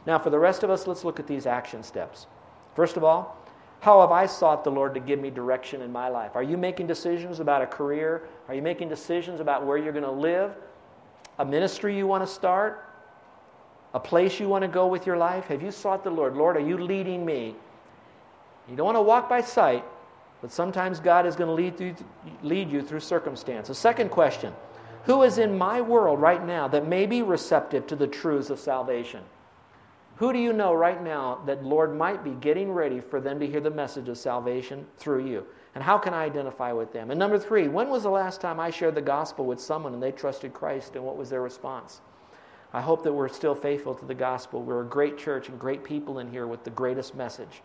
Now, 0.06 0.18
for 0.18 0.30
the 0.30 0.38
rest 0.38 0.62
of 0.62 0.70
us, 0.70 0.86
let's 0.86 1.04
look 1.04 1.20
at 1.20 1.26
these 1.26 1.46
action 1.46 1.82
steps. 1.82 2.26
First 2.74 2.96
of 2.96 3.04
all, 3.04 3.36
how 3.80 4.00
have 4.00 4.10
I 4.10 4.24
sought 4.24 4.64
the 4.64 4.70
Lord 4.70 4.94
to 4.94 5.00
give 5.00 5.20
me 5.20 5.28
direction 5.30 5.82
in 5.82 5.92
my 5.92 6.08
life? 6.08 6.32
Are 6.34 6.42
you 6.42 6.56
making 6.56 6.86
decisions 6.86 7.40
about 7.40 7.60
a 7.60 7.66
career? 7.66 8.22
Are 8.48 8.54
you 8.54 8.62
making 8.62 8.88
decisions 8.88 9.40
about 9.40 9.66
where 9.66 9.76
you're 9.76 9.92
going 9.92 10.02
to 10.02 10.10
live? 10.10 10.56
A 11.38 11.44
ministry 11.44 11.94
you 11.94 12.06
want 12.06 12.26
to 12.26 12.32
start? 12.32 12.86
A 13.92 14.00
place 14.00 14.40
you 14.40 14.48
want 14.48 14.62
to 14.62 14.68
go 14.68 14.86
with 14.86 15.06
your 15.06 15.18
life? 15.18 15.44
Have 15.44 15.62
you 15.62 15.70
sought 15.70 16.02
the 16.02 16.10
Lord? 16.10 16.34
Lord, 16.34 16.56
are 16.56 16.66
you 16.66 16.78
leading 16.78 17.24
me? 17.24 17.54
You 18.68 18.76
don't 18.76 18.86
want 18.86 18.96
to 18.96 19.02
walk 19.02 19.28
by 19.28 19.42
sight, 19.42 19.84
but 20.40 20.52
sometimes 20.52 21.00
God 21.00 21.26
is 21.26 21.36
going 21.36 21.48
to 21.48 21.54
lead, 21.54 21.76
through, 21.76 21.96
lead 22.42 22.70
you 22.70 22.82
through 22.82 23.00
circumstance. 23.00 23.68
A 23.70 23.74
second 23.74 24.10
question 24.10 24.54
Who 25.04 25.22
is 25.22 25.38
in 25.38 25.58
my 25.58 25.80
world 25.80 26.20
right 26.20 26.44
now 26.44 26.68
that 26.68 26.86
may 26.86 27.06
be 27.06 27.22
receptive 27.22 27.86
to 27.88 27.96
the 27.96 28.06
truths 28.06 28.50
of 28.50 28.58
salvation? 28.58 29.22
Who 30.16 30.32
do 30.32 30.38
you 30.40 30.52
know 30.52 30.74
right 30.74 31.00
now 31.02 31.40
that 31.46 31.64
Lord 31.64 31.96
might 31.96 32.24
be 32.24 32.32
getting 32.32 32.72
ready 32.72 32.98
for 32.98 33.20
them 33.20 33.38
to 33.38 33.46
hear 33.46 33.60
the 33.60 33.70
message 33.70 34.08
of 34.08 34.18
salvation 34.18 34.84
through 34.96 35.26
you? 35.26 35.46
And 35.76 35.84
how 35.84 35.96
can 35.96 36.12
I 36.12 36.24
identify 36.24 36.72
with 36.72 36.92
them? 36.92 37.10
And 37.10 37.18
number 37.20 37.38
three, 37.38 37.68
when 37.68 37.88
was 37.88 38.02
the 38.02 38.10
last 38.10 38.40
time 38.40 38.58
I 38.58 38.70
shared 38.70 38.96
the 38.96 39.00
gospel 39.00 39.46
with 39.46 39.60
someone 39.60 39.94
and 39.94 40.02
they 40.02 40.10
trusted 40.10 40.52
Christ 40.52 40.96
and 40.96 41.04
what 41.04 41.16
was 41.16 41.30
their 41.30 41.42
response? 41.42 42.00
I 42.72 42.80
hope 42.80 43.04
that 43.04 43.12
we're 43.12 43.28
still 43.28 43.54
faithful 43.54 43.94
to 43.94 44.04
the 44.04 44.14
gospel. 44.14 44.60
We're 44.60 44.82
a 44.82 44.86
great 44.86 45.18
church 45.18 45.48
and 45.48 45.58
great 45.58 45.84
people 45.84 46.18
in 46.18 46.30
here 46.30 46.48
with 46.48 46.64
the 46.64 46.70
greatest 46.70 47.14
message. 47.14 47.62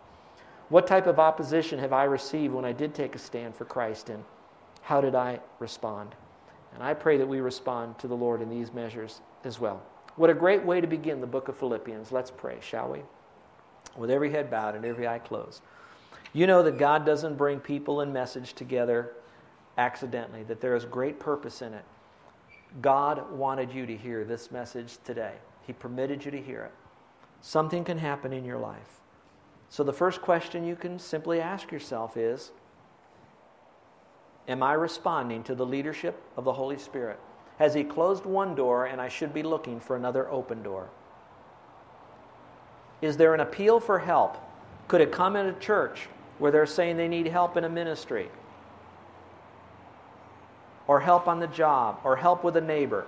What 0.73 0.87
type 0.87 1.05
of 1.05 1.19
opposition 1.19 1.77
have 1.77 1.93
I 1.93 2.05
received 2.05 2.51
when 2.51 2.65
I 2.65 2.71
did 2.71 2.95
take 2.95 3.13
a 3.13 3.19
stand 3.19 3.53
for 3.53 3.63
Christ, 3.63 4.09
and 4.09 4.23
how 4.81 5.01
did 5.01 5.13
I 5.13 5.39
respond? 5.59 6.15
And 6.73 6.81
I 6.81 6.95
pray 6.95 7.15
that 7.17 7.27
we 7.27 7.41
respond 7.41 7.99
to 7.99 8.07
the 8.07 8.15
Lord 8.15 8.41
in 8.41 8.49
these 8.49 8.73
measures 8.73 9.21
as 9.43 9.59
well. 9.59 9.83
What 10.15 10.31
a 10.31 10.33
great 10.33 10.65
way 10.65 10.81
to 10.81 10.87
begin 10.87 11.21
the 11.21 11.27
book 11.27 11.47
of 11.47 11.55
Philippians. 11.55 12.11
Let's 12.11 12.31
pray, 12.31 12.57
shall 12.59 12.89
we? 12.89 13.01
With 13.95 14.09
every 14.09 14.31
head 14.31 14.49
bowed 14.49 14.73
and 14.73 14.83
every 14.83 15.07
eye 15.07 15.19
closed. 15.19 15.61
You 16.33 16.47
know 16.47 16.63
that 16.63 16.79
God 16.79 17.05
doesn't 17.05 17.37
bring 17.37 17.59
people 17.59 18.01
and 18.01 18.11
message 18.11 18.53
together 18.53 19.11
accidentally, 19.77 20.41
that 20.45 20.59
there 20.59 20.75
is 20.75 20.85
great 20.85 21.19
purpose 21.19 21.61
in 21.61 21.75
it. 21.75 21.85
God 22.81 23.31
wanted 23.31 23.71
you 23.71 23.85
to 23.85 23.95
hear 23.95 24.25
this 24.25 24.49
message 24.49 24.97
today. 25.03 25.35
He 25.67 25.73
permitted 25.73 26.25
you 26.25 26.31
to 26.31 26.41
hear 26.41 26.63
it. 26.63 26.73
Something 27.41 27.83
can 27.83 27.99
happen 27.99 28.33
in 28.33 28.43
your 28.43 28.57
life. 28.57 29.02
So, 29.73 29.83
the 29.83 29.91
first 29.91 30.21
question 30.21 30.67
you 30.67 30.75
can 30.75 30.99
simply 30.99 31.41
ask 31.41 31.71
yourself 31.71 32.15
is 32.15 32.51
Am 34.47 34.61
I 34.61 34.73
responding 34.73 35.41
to 35.45 35.55
the 35.55 35.65
leadership 35.65 36.21
of 36.37 36.43
the 36.43 36.53
Holy 36.53 36.77
Spirit? 36.77 37.19
Has 37.57 37.73
He 37.73 37.83
closed 37.83 38.23
one 38.23 38.53
door 38.53 38.85
and 38.85 39.01
I 39.01 39.07
should 39.07 39.33
be 39.33 39.41
looking 39.41 39.79
for 39.79 39.95
another 39.95 40.29
open 40.29 40.61
door? 40.61 40.91
Is 43.01 43.17
there 43.17 43.33
an 43.33 43.39
appeal 43.39 43.79
for 43.79 43.97
help? 43.97 44.37
Could 44.87 45.01
it 45.01 45.11
come 45.11 45.35
in 45.35 45.47
a 45.47 45.53
church 45.53 46.07
where 46.37 46.51
they're 46.51 46.67
saying 46.67 46.97
they 46.97 47.07
need 47.07 47.25
help 47.25 47.57
in 47.57 47.63
a 47.63 47.69
ministry? 47.69 48.29
Or 50.85 50.99
help 50.99 51.27
on 51.27 51.39
the 51.39 51.47
job? 51.47 51.99
Or 52.03 52.15
help 52.15 52.43
with 52.43 52.57
a 52.57 52.61
neighbor? 52.61 53.07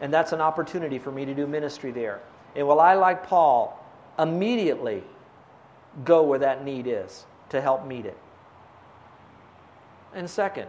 And 0.00 0.14
that's 0.14 0.30
an 0.30 0.40
opportunity 0.40 1.00
for 1.00 1.10
me 1.10 1.24
to 1.24 1.34
do 1.34 1.48
ministry 1.48 1.90
there. 1.90 2.20
And 2.54 2.68
will 2.68 2.78
I, 2.78 2.94
like 2.94 3.26
Paul, 3.26 3.84
immediately 4.16 5.02
go 6.04 6.22
where 6.22 6.38
that 6.38 6.64
need 6.64 6.86
is 6.86 7.26
to 7.50 7.60
help 7.60 7.86
meet 7.86 8.06
it. 8.06 8.16
And 10.14 10.28
second, 10.28 10.68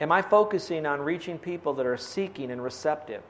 am 0.00 0.12
I 0.12 0.22
focusing 0.22 0.86
on 0.86 1.00
reaching 1.00 1.38
people 1.38 1.74
that 1.74 1.86
are 1.86 1.96
seeking 1.96 2.50
and 2.50 2.62
receptive? 2.62 3.22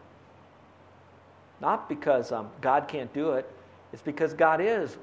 Not 1.60 1.88
because 1.88 2.32
um, 2.32 2.50
God 2.60 2.88
can't 2.88 3.12
do 3.12 3.32
it, 3.32 3.48
it's 3.92 4.02
because 4.02 4.34
God 4.34 4.60
is 4.60 4.96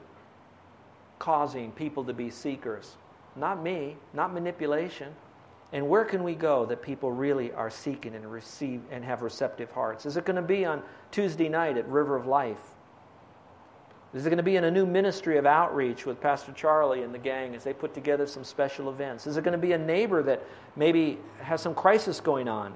causing 1.19 1.72
people 1.72 2.04
to 2.06 2.13
be 2.13 2.30
seekers. 2.30 2.95
Not 3.36 3.62
me, 3.62 3.95
not 4.13 4.34
manipulation. 4.34 5.13
And 5.72 5.88
where 5.88 6.04
can 6.04 6.24
we 6.24 6.34
go 6.34 6.65
that 6.65 6.82
people 6.82 7.12
really 7.12 7.52
are 7.54 7.69
seeking 7.69 8.15
and 8.15 8.30
receive 8.30 8.82
and 8.91 9.04
have 9.06 9.22
receptive 9.22 9.72
hearts? 9.72 10.06
Is 10.06 10.17
it 10.17 10.26
going 10.26 10.36
to 10.36 10.41
be 10.41 10.65
on 10.65 10.82
Tuesday 11.12 11.48
night 11.48 11.78
at 11.78 11.88
River 11.88 12.15
of 12.15 12.26
Life? 12.26 12.62
Is 14.13 14.26
it 14.26 14.30
going 14.30 14.38
to 14.38 14.43
be 14.43 14.56
in 14.56 14.63
a 14.63 14.72
new 14.72 14.88
ministry 14.88 15.38
of 15.38 15.45
outreach 15.45 16.06
with 16.06 16.19
Pastor 16.19 16.52
Charlie 16.52 17.04
and 17.04 17.13
the 17.13 17.19
gang 17.19 17.54
as 17.54 17.63
they 17.63 17.74
put 17.74 17.93
together 17.93 18.26
some 18.26 18.43
special 18.43 18.89
events? 18.89 19.28
Is 19.28 19.38
it 19.38 19.43
going 19.43 19.52
to 19.52 19.60
be 19.60 19.74
a 19.74 19.78
neighbor 19.78 20.24
that 20.24 20.43
maybe 20.76 21.19
has 21.41 21.62
some 21.62 21.76
crisis 21.76 22.19
going 22.19 22.48
on? 22.48 22.74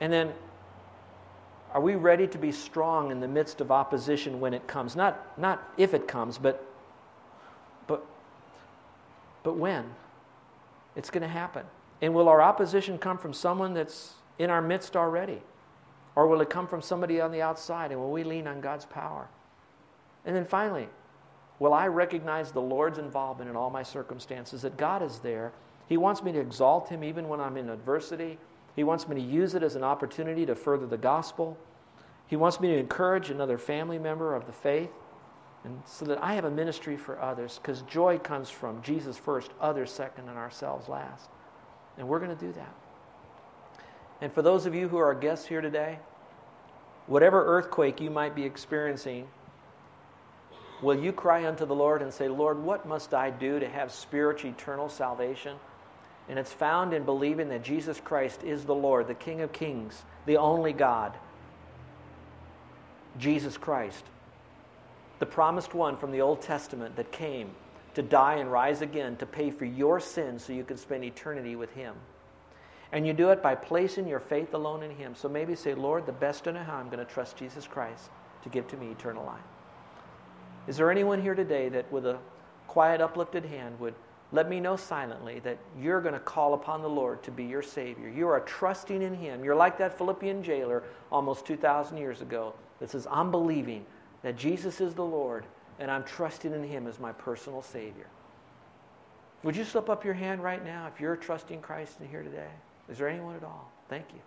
And 0.00 0.10
then, 0.10 0.32
are 1.74 1.80
we 1.80 1.94
ready 1.94 2.26
to 2.26 2.38
be 2.38 2.52
strong 2.52 3.10
in 3.10 3.20
the 3.20 3.28
midst 3.28 3.60
of 3.60 3.70
opposition 3.70 4.40
when 4.40 4.54
it 4.54 4.66
comes? 4.66 4.96
Not, 4.96 5.38
not 5.38 5.62
if 5.76 5.92
it 5.92 6.08
comes, 6.08 6.38
but, 6.38 6.66
but, 7.86 8.04
but 9.42 9.56
when? 9.56 9.84
It's 10.96 11.10
going 11.10 11.22
to 11.22 11.28
happen. 11.28 11.64
And 12.00 12.14
will 12.14 12.28
our 12.28 12.40
opposition 12.40 12.96
come 12.96 13.18
from 13.18 13.34
someone 13.34 13.74
that's 13.74 14.14
in 14.38 14.48
our 14.48 14.62
midst 14.62 14.96
already? 14.96 15.42
Or 16.16 16.26
will 16.26 16.40
it 16.40 16.48
come 16.50 16.66
from 16.66 16.80
somebody 16.80 17.20
on 17.20 17.30
the 17.30 17.42
outside? 17.42 17.90
And 17.90 18.00
will 18.00 18.10
we 18.10 18.24
lean 18.24 18.46
on 18.46 18.60
God's 18.62 18.86
power? 18.86 19.28
And 20.24 20.36
then 20.36 20.44
finally, 20.44 20.88
will 21.58 21.74
I 21.74 21.86
recognize 21.86 22.52
the 22.52 22.60
Lord's 22.60 22.98
involvement 22.98 23.50
in 23.50 23.56
all 23.56 23.70
my 23.70 23.82
circumstances, 23.82 24.62
that 24.62 24.76
God 24.76 25.02
is 25.02 25.18
there? 25.18 25.52
He 25.88 25.96
wants 25.96 26.22
me 26.22 26.32
to 26.32 26.40
exalt 26.40 26.88
Him 26.88 27.04
even 27.04 27.28
when 27.28 27.40
I'm 27.40 27.56
in 27.56 27.68
adversity. 27.68 28.38
He 28.76 28.84
wants 28.84 29.08
me 29.08 29.16
to 29.16 29.20
use 29.20 29.54
it 29.54 29.62
as 29.62 29.76
an 29.76 29.84
opportunity 29.84 30.46
to 30.46 30.54
further 30.54 30.86
the 30.86 30.96
gospel. 30.96 31.58
He 32.26 32.36
wants 32.36 32.60
me 32.60 32.68
to 32.68 32.78
encourage 32.78 33.30
another 33.30 33.58
family 33.58 33.98
member 33.98 34.34
of 34.34 34.46
the 34.46 34.52
faith, 34.52 34.90
and 35.64 35.82
so 35.84 36.04
that 36.06 36.22
I 36.22 36.34
have 36.34 36.44
a 36.44 36.50
ministry 36.50 36.96
for 36.96 37.20
others, 37.20 37.60
because 37.60 37.82
joy 37.82 38.18
comes 38.18 38.48
from 38.48 38.82
Jesus 38.82 39.18
first, 39.18 39.50
others 39.60 39.90
second, 39.90 40.28
and 40.28 40.38
ourselves 40.38 40.88
last. 40.88 41.28
And 41.98 42.08
we're 42.08 42.18
going 42.18 42.36
to 42.36 42.46
do 42.46 42.52
that. 42.52 42.74
And 44.22 44.32
for 44.32 44.40
those 44.40 44.66
of 44.66 44.74
you 44.74 44.88
who 44.88 44.96
are 44.96 45.14
guests 45.14 45.46
here 45.46 45.60
today, 45.60 45.98
whatever 47.06 47.44
earthquake 47.44 48.00
you 48.00 48.08
might 48.08 48.34
be 48.34 48.44
experiencing, 48.44 49.28
Will 50.82 50.98
you 50.98 51.12
cry 51.12 51.46
unto 51.46 51.64
the 51.64 51.74
Lord 51.74 52.02
and 52.02 52.12
say, 52.12 52.28
Lord, 52.28 52.58
what 52.58 52.86
must 52.86 53.14
I 53.14 53.30
do 53.30 53.60
to 53.60 53.68
have 53.68 53.92
spiritual, 53.92 54.50
eternal 54.50 54.88
salvation? 54.88 55.56
And 56.28 56.38
it's 56.38 56.52
found 56.52 56.92
in 56.92 57.04
believing 57.04 57.48
that 57.50 57.62
Jesus 57.62 58.00
Christ 58.00 58.42
is 58.42 58.64
the 58.64 58.74
Lord, 58.74 59.06
the 59.06 59.14
King 59.14 59.40
of 59.42 59.52
kings, 59.52 60.02
the 60.26 60.36
only 60.36 60.72
God. 60.72 61.16
Jesus 63.18 63.56
Christ, 63.56 64.04
the 65.20 65.26
promised 65.26 65.72
one 65.72 65.96
from 65.96 66.10
the 66.10 66.20
Old 66.20 66.42
Testament 66.42 66.96
that 66.96 67.12
came 67.12 67.50
to 67.94 68.02
die 68.02 68.36
and 68.36 68.50
rise 68.50 68.82
again 68.82 69.16
to 69.16 69.26
pay 69.26 69.50
for 69.50 69.66
your 69.66 70.00
sins 70.00 70.44
so 70.44 70.52
you 70.52 70.64
can 70.64 70.78
spend 70.78 71.04
eternity 71.04 71.54
with 71.54 71.72
Him. 71.74 71.94
And 72.90 73.06
you 73.06 73.12
do 73.12 73.30
it 73.30 73.42
by 73.42 73.54
placing 73.54 74.08
your 74.08 74.20
faith 74.20 74.54
alone 74.54 74.82
in 74.82 74.90
Him. 74.90 75.14
So 75.14 75.28
maybe 75.28 75.54
say, 75.54 75.74
Lord, 75.74 76.06
the 76.06 76.12
best 76.12 76.48
I 76.48 76.52
know 76.52 76.62
how, 76.62 76.76
I'm 76.76 76.88
going 76.88 77.04
to 77.04 77.12
trust 77.12 77.36
Jesus 77.36 77.66
Christ 77.66 78.10
to 78.42 78.48
give 78.48 78.66
to 78.68 78.76
me 78.76 78.90
eternal 78.90 79.24
life. 79.24 79.51
Is 80.66 80.76
there 80.76 80.90
anyone 80.90 81.20
here 81.20 81.34
today 81.34 81.68
that, 81.70 81.90
with 81.90 82.06
a 82.06 82.18
quiet, 82.68 83.00
uplifted 83.00 83.44
hand, 83.44 83.78
would 83.80 83.94
let 84.30 84.48
me 84.48 84.60
know 84.60 84.76
silently 84.76 85.40
that 85.40 85.58
you're 85.78 86.00
going 86.00 86.14
to 86.14 86.20
call 86.20 86.54
upon 86.54 86.82
the 86.82 86.88
Lord 86.88 87.22
to 87.24 87.30
be 87.30 87.44
your 87.44 87.62
Savior? 87.62 88.08
You 88.08 88.28
are 88.28 88.40
trusting 88.40 89.02
in 89.02 89.14
Him. 89.14 89.44
You're 89.44 89.56
like 89.56 89.76
that 89.78 89.96
Philippian 89.98 90.42
jailer 90.42 90.84
almost 91.10 91.46
2,000 91.46 91.98
years 91.98 92.22
ago 92.22 92.54
that 92.80 92.90
says, 92.90 93.06
I'm 93.10 93.30
believing 93.30 93.84
that 94.22 94.36
Jesus 94.36 94.80
is 94.80 94.94
the 94.94 95.04
Lord 95.04 95.44
and 95.78 95.90
I'm 95.90 96.04
trusting 96.04 96.52
in 96.52 96.62
Him 96.62 96.86
as 96.86 96.98
my 96.98 97.12
personal 97.12 97.60
Savior. 97.60 98.06
Would 99.42 99.56
you 99.56 99.64
slip 99.64 99.90
up 99.90 100.04
your 100.04 100.14
hand 100.14 100.42
right 100.42 100.64
now 100.64 100.86
if 100.86 101.00
you're 101.00 101.16
trusting 101.16 101.60
Christ 101.60 101.96
in 102.00 102.08
here 102.08 102.22
today? 102.22 102.50
Is 102.88 102.98
there 102.98 103.08
anyone 103.08 103.34
at 103.34 103.42
all? 103.42 103.70
Thank 103.88 104.06
you. 104.14 104.20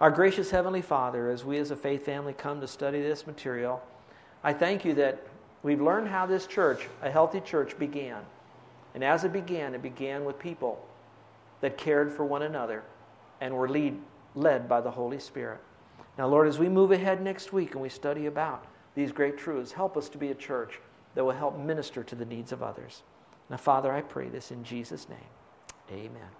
Our 0.00 0.10
gracious 0.10 0.50
Heavenly 0.50 0.80
Father, 0.80 1.28
as 1.28 1.44
we 1.44 1.58
as 1.58 1.70
a 1.70 1.76
faith 1.76 2.06
family 2.06 2.32
come 2.32 2.60
to 2.62 2.66
study 2.66 3.02
this 3.02 3.26
material, 3.26 3.82
I 4.42 4.52
thank 4.52 4.84
you 4.84 4.94
that 4.94 5.26
we've 5.62 5.80
learned 5.80 6.08
how 6.08 6.26
this 6.26 6.46
church, 6.46 6.88
a 7.02 7.10
healthy 7.10 7.40
church, 7.40 7.78
began. 7.78 8.22
And 8.94 9.04
as 9.04 9.24
it 9.24 9.32
began, 9.32 9.74
it 9.74 9.82
began 9.82 10.24
with 10.24 10.38
people 10.38 10.84
that 11.60 11.76
cared 11.76 12.12
for 12.12 12.24
one 12.24 12.42
another 12.42 12.82
and 13.40 13.54
were 13.54 13.68
lead, 13.68 13.98
led 14.34 14.68
by 14.68 14.80
the 14.80 14.90
Holy 14.90 15.18
Spirit. 15.18 15.60
Now, 16.18 16.26
Lord, 16.26 16.48
as 16.48 16.58
we 16.58 16.68
move 16.68 16.90
ahead 16.90 17.22
next 17.22 17.52
week 17.52 17.72
and 17.72 17.82
we 17.82 17.88
study 17.88 18.26
about 18.26 18.64
these 18.94 19.12
great 19.12 19.38
truths, 19.38 19.72
help 19.72 19.96
us 19.96 20.08
to 20.10 20.18
be 20.18 20.30
a 20.30 20.34
church 20.34 20.80
that 21.14 21.24
will 21.24 21.32
help 21.32 21.58
minister 21.58 22.02
to 22.04 22.14
the 22.14 22.24
needs 22.24 22.52
of 22.52 22.62
others. 22.62 23.02
Now, 23.48 23.56
Father, 23.56 23.92
I 23.92 24.00
pray 24.00 24.28
this 24.28 24.50
in 24.50 24.64
Jesus' 24.64 25.08
name. 25.08 25.18
Amen. 25.90 26.39